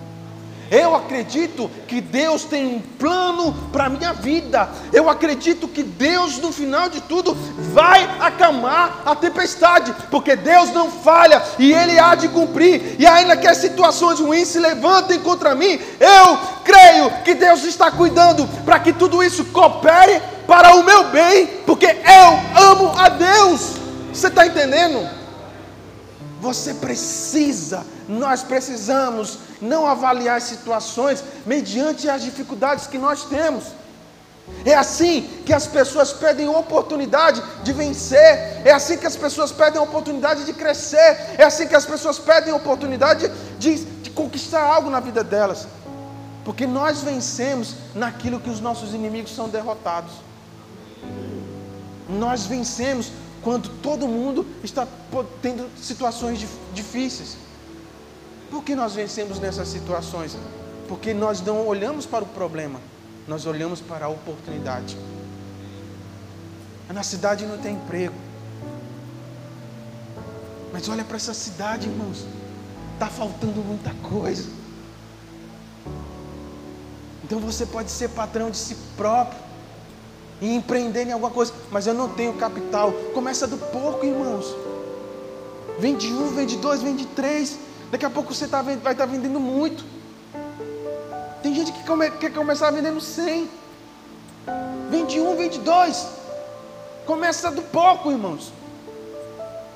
[0.70, 4.70] Eu acredito que Deus tem um plano para a minha vida.
[4.92, 7.36] Eu acredito que Deus, no final de tudo,
[7.74, 12.96] vai acalmar a tempestade, porque Deus não falha e Ele há de cumprir.
[12.98, 17.92] E ainda que as situações ruins se levantem contra mim, eu creio que Deus está
[17.92, 23.74] cuidando para que tudo isso coopere para o meu bem, porque eu amo a Deus.
[24.12, 25.15] Você está entendendo?
[26.46, 33.64] Você precisa, nós precisamos não avaliar as situações mediante as dificuldades que nós temos.
[34.64, 39.82] É assim que as pessoas pedem oportunidade de vencer, é assim que as pessoas pedem
[39.82, 43.28] oportunidade de crescer, é assim que as pessoas pedem oportunidade
[43.58, 45.68] de, de conquistar algo na vida delas,
[46.44, 50.12] porque nós vencemos naquilo que os nossos inimigos são derrotados.
[52.08, 53.12] Nós vencemos
[53.46, 54.88] quando todo mundo está
[55.40, 56.44] tendo situações
[56.74, 57.38] difíceis.
[58.50, 60.36] Por que nós vencemos nessas situações?
[60.88, 62.80] Porque nós não olhamos para o problema,
[63.28, 64.98] nós olhamos para a oportunidade.
[66.92, 68.16] Na cidade não tem emprego.
[70.74, 72.26] Mas olha para essa cidade, irmãos.
[72.96, 74.50] Está faltando muita coisa.
[77.24, 79.45] Então você pode ser patrão de si próprio
[80.46, 82.94] e empreender em alguma coisa, mas eu não tenho capital.
[83.16, 84.56] Começa do pouco, irmãos.
[85.80, 87.58] Vende um, vende dois, vende três.
[87.90, 89.84] Daqui a pouco você tá, vai estar tá vendendo muito.
[91.42, 93.50] Tem gente que come, quer começar vendendo 100.
[94.92, 96.06] Vende um, vende dois.
[97.08, 98.54] Começa do pouco, irmãos.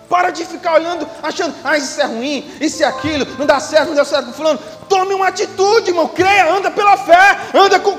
[0.07, 3.89] Para de ficar olhando, achando, ah, isso é ruim, isso é aquilo, não dá certo,
[3.89, 4.59] não dá certo com fulano.
[4.87, 6.07] Tome uma atitude, irmão.
[6.07, 7.97] Creia, anda pela fé, anda com,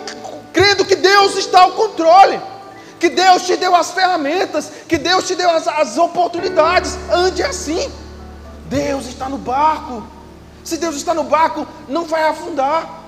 [0.52, 2.40] crendo que Deus está ao controle.
[3.01, 6.98] Que Deus te deu as ferramentas, que Deus te deu as, as oportunidades.
[7.11, 7.90] Ande assim.
[8.66, 10.07] Deus está no barco.
[10.62, 13.03] Se Deus está no barco, não vai afundar.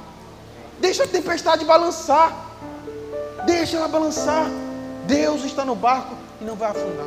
[0.80, 2.34] Deixa a tempestade balançar.
[3.44, 4.46] Deixa ela balançar.
[5.06, 7.06] Deus está no barco e não vai afundar.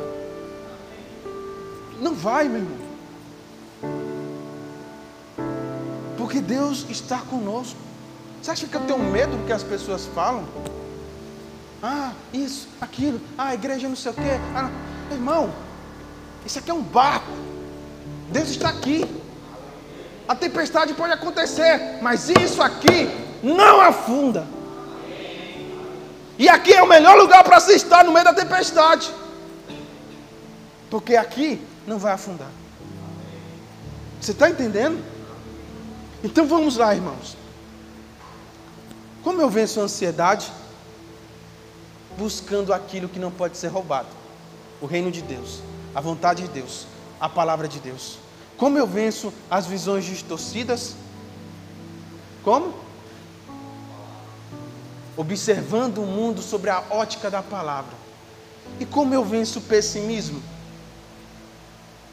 [2.00, 2.86] Não vai, meu irmão.
[6.16, 7.78] Porque Deus está conosco.
[8.40, 10.44] Você acha que eu tenho medo do que as pessoas falam?
[11.82, 14.40] Ah, isso, aquilo, ah, a igreja não sei o quê.
[14.54, 14.70] Ah,
[15.10, 15.52] irmão,
[16.44, 17.30] isso aqui é um barco.
[18.30, 19.04] Deus está aqui.
[20.26, 23.08] A tempestade pode acontecer, mas isso aqui
[23.42, 24.46] não afunda.
[26.38, 29.10] E aqui é o melhor lugar para se estar no meio da tempestade.
[30.90, 32.50] Porque aqui não vai afundar.
[34.20, 35.02] Você está entendendo?
[36.22, 37.36] Então vamos lá, irmãos.
[39.22, 40.52] Como eu venço a ansiedade?
[42.18, 44.08] Buscando aquilo que não pode ser roubado:
[44.80, 45.60] o reino de Deus,
[45.94, 46.86] a vontade de Deus
[47.20, 48.18] a palavra de Deus.
[48.56, 50.94] Como eu venço as visões distorcidas?
[52.42, 52.74] Como?
[55.16, 57.94] Observando o mundo sobre a ótica da palavra.
[58.78, 60.42] E como eu venço o pessimismo?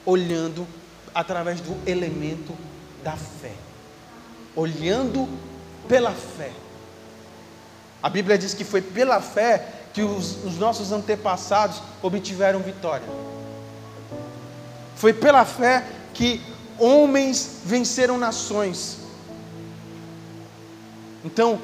[0.06, 0.68] Olhando
[1.14, 2.56] através do elemento
[3.04, 3.54] da fé.
[4.56, 5.28] Olhando
[5.88, 6.52] pela fé.
[8.02, 13.08] A Bíblia diz que foi pela fé que os, os nossos antepassados obtiveram vitória.
[14.96, 16.42] Foi pela fé que
[16.80, 18.98] homens venceram nações.
[21.24, 21.60] Então,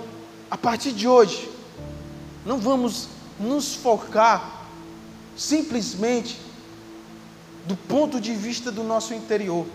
[0.50, 1.50] a partir de hoje,
[2.46, 3.10] não vamos
[3.40, 4.68] nos focar
[5.36, 6.40] simplesmente
[7.66, 9.66] do ponto de vista do nosso interior,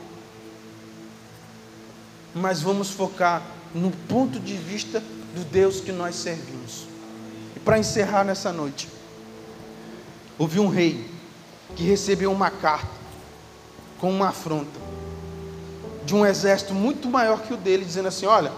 [2.34, 3.42] mas vamos focar
[3.74, 5.00] no ponto de vista
[5.34, 6.93] do Deus que nós servimos.
[7.64, 8.88] Para encerrar nessa noite,
[10.38, 11.10] houve um rei
[11.74, 12.88] que recebeu uma carta
[13.98, 14.84] com uma afronta
[16.04, 18.52] de um exército muito maior que o dele, dizendo assim: Olha,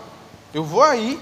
[0.52, 1.20] eu vou aí,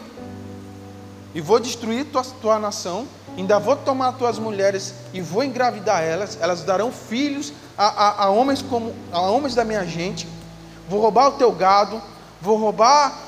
[1.35, 3.07] e vou destruir tua, tua nação,
[3.37, 8.31] ainda vou tomar tuas mulheres e vou engravidar elas, elas darão filhos a, a, a
[8.31, 10.29] homens como a homens da minha gente,
[10.89, 12.01] vou roubar o teu gado,
[12.41, 13.19] vou roubar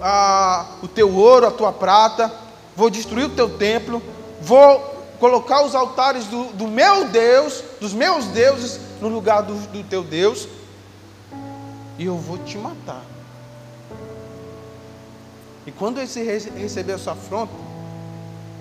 [0.00, 2.32] a, o teu ouro, a tua prata,
[2.76, 4.02] vou destruir o teu templo,
[4.40, 4.78] vou
[5.18, 10.04] colocar os altares do, do meu Deus, dos meus deuses, no lugar do, do teu
[10.04, 10.46] Deus,
[11.98, 13.02] e eu vou te matar.
[15.66, 16.08] E quando ele
[16.56, 17.52] recebeu essa afronta,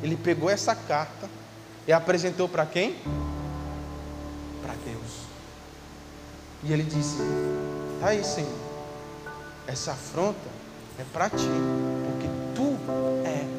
[0.02, 1.30] ele pegou essa carta
[1.88, 2.96] e apresentou para quem?
[4.64, 5.26] Para Deus.
[6.64, 7.18] E ele disse:
[7.96, 8.50] Está aí, Senhor,
[9.68, 10.50] essa afronta
[10.98, 11.48] é para ti,
[12.08, 12.76] porque tu
[13.24, 13.55] é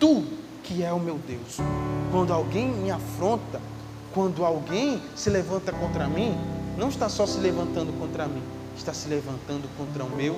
[0.00, 0.24] tu
[0.64, 1.58] que é o meu Deus.
[2.10, 3.60] Quando alguém me afronta,
[4.12, 6.36] quando alguém se levanta contra mim,
[6.76, 8.42] não está só se levantando contra mim,
[8.76, 10.34] está se levantando contra o meu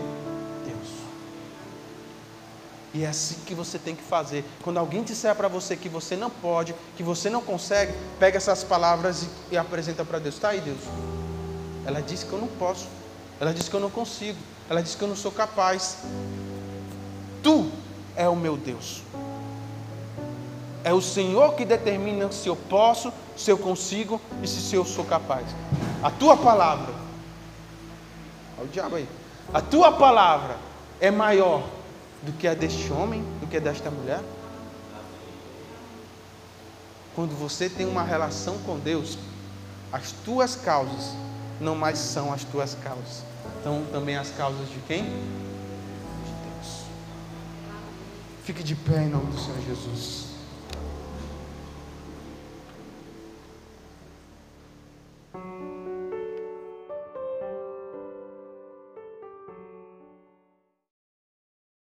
[2.95, 4.45] e é assim que você tem que fazer.
[4.63, 8.63] Quando alguém disser para você que você não pode, que você não consegue, pega essas
[8.63, 10.35] palavras e, e apresenta para Deus.
[10.35, 10.81] Está aí, Deus.
[11.87, 12.87] Ela disse que eu não posso.
[13.41, 14.39] Ela disse que eu não consigo.
[14.69, 15.99] Ela disse que eu não sou capaz.
[17.43, 17.71] Tu
[18.15, 19.03] é o meu Deus.
[20.85, 25.05] É o Senhor que determina se eu posso, se eu consigo e se eu sou
[25.05, 25.47] capaz.
[26.03, 26.93] A tua palavra.
[28.59, 29.09] Olha o diabo aí.
[29.53, 30.57] A tua palavra
[31.01, 31.63] é maior
[32.23, 34.21] do que a deste homem, do que a desta mulher?
[37.15, 39.19] Quando você tem uma relação com Deus,
[39.93, 41.13] as tuas causas
[41.61, 43.23] não mais são as tuas causas,
[43.63, 45.05] são também as causas de quem?
[45.05, 46.85] De Deus.
[48.45, 50.32] Fique de pé em nome do Senhor Jesus.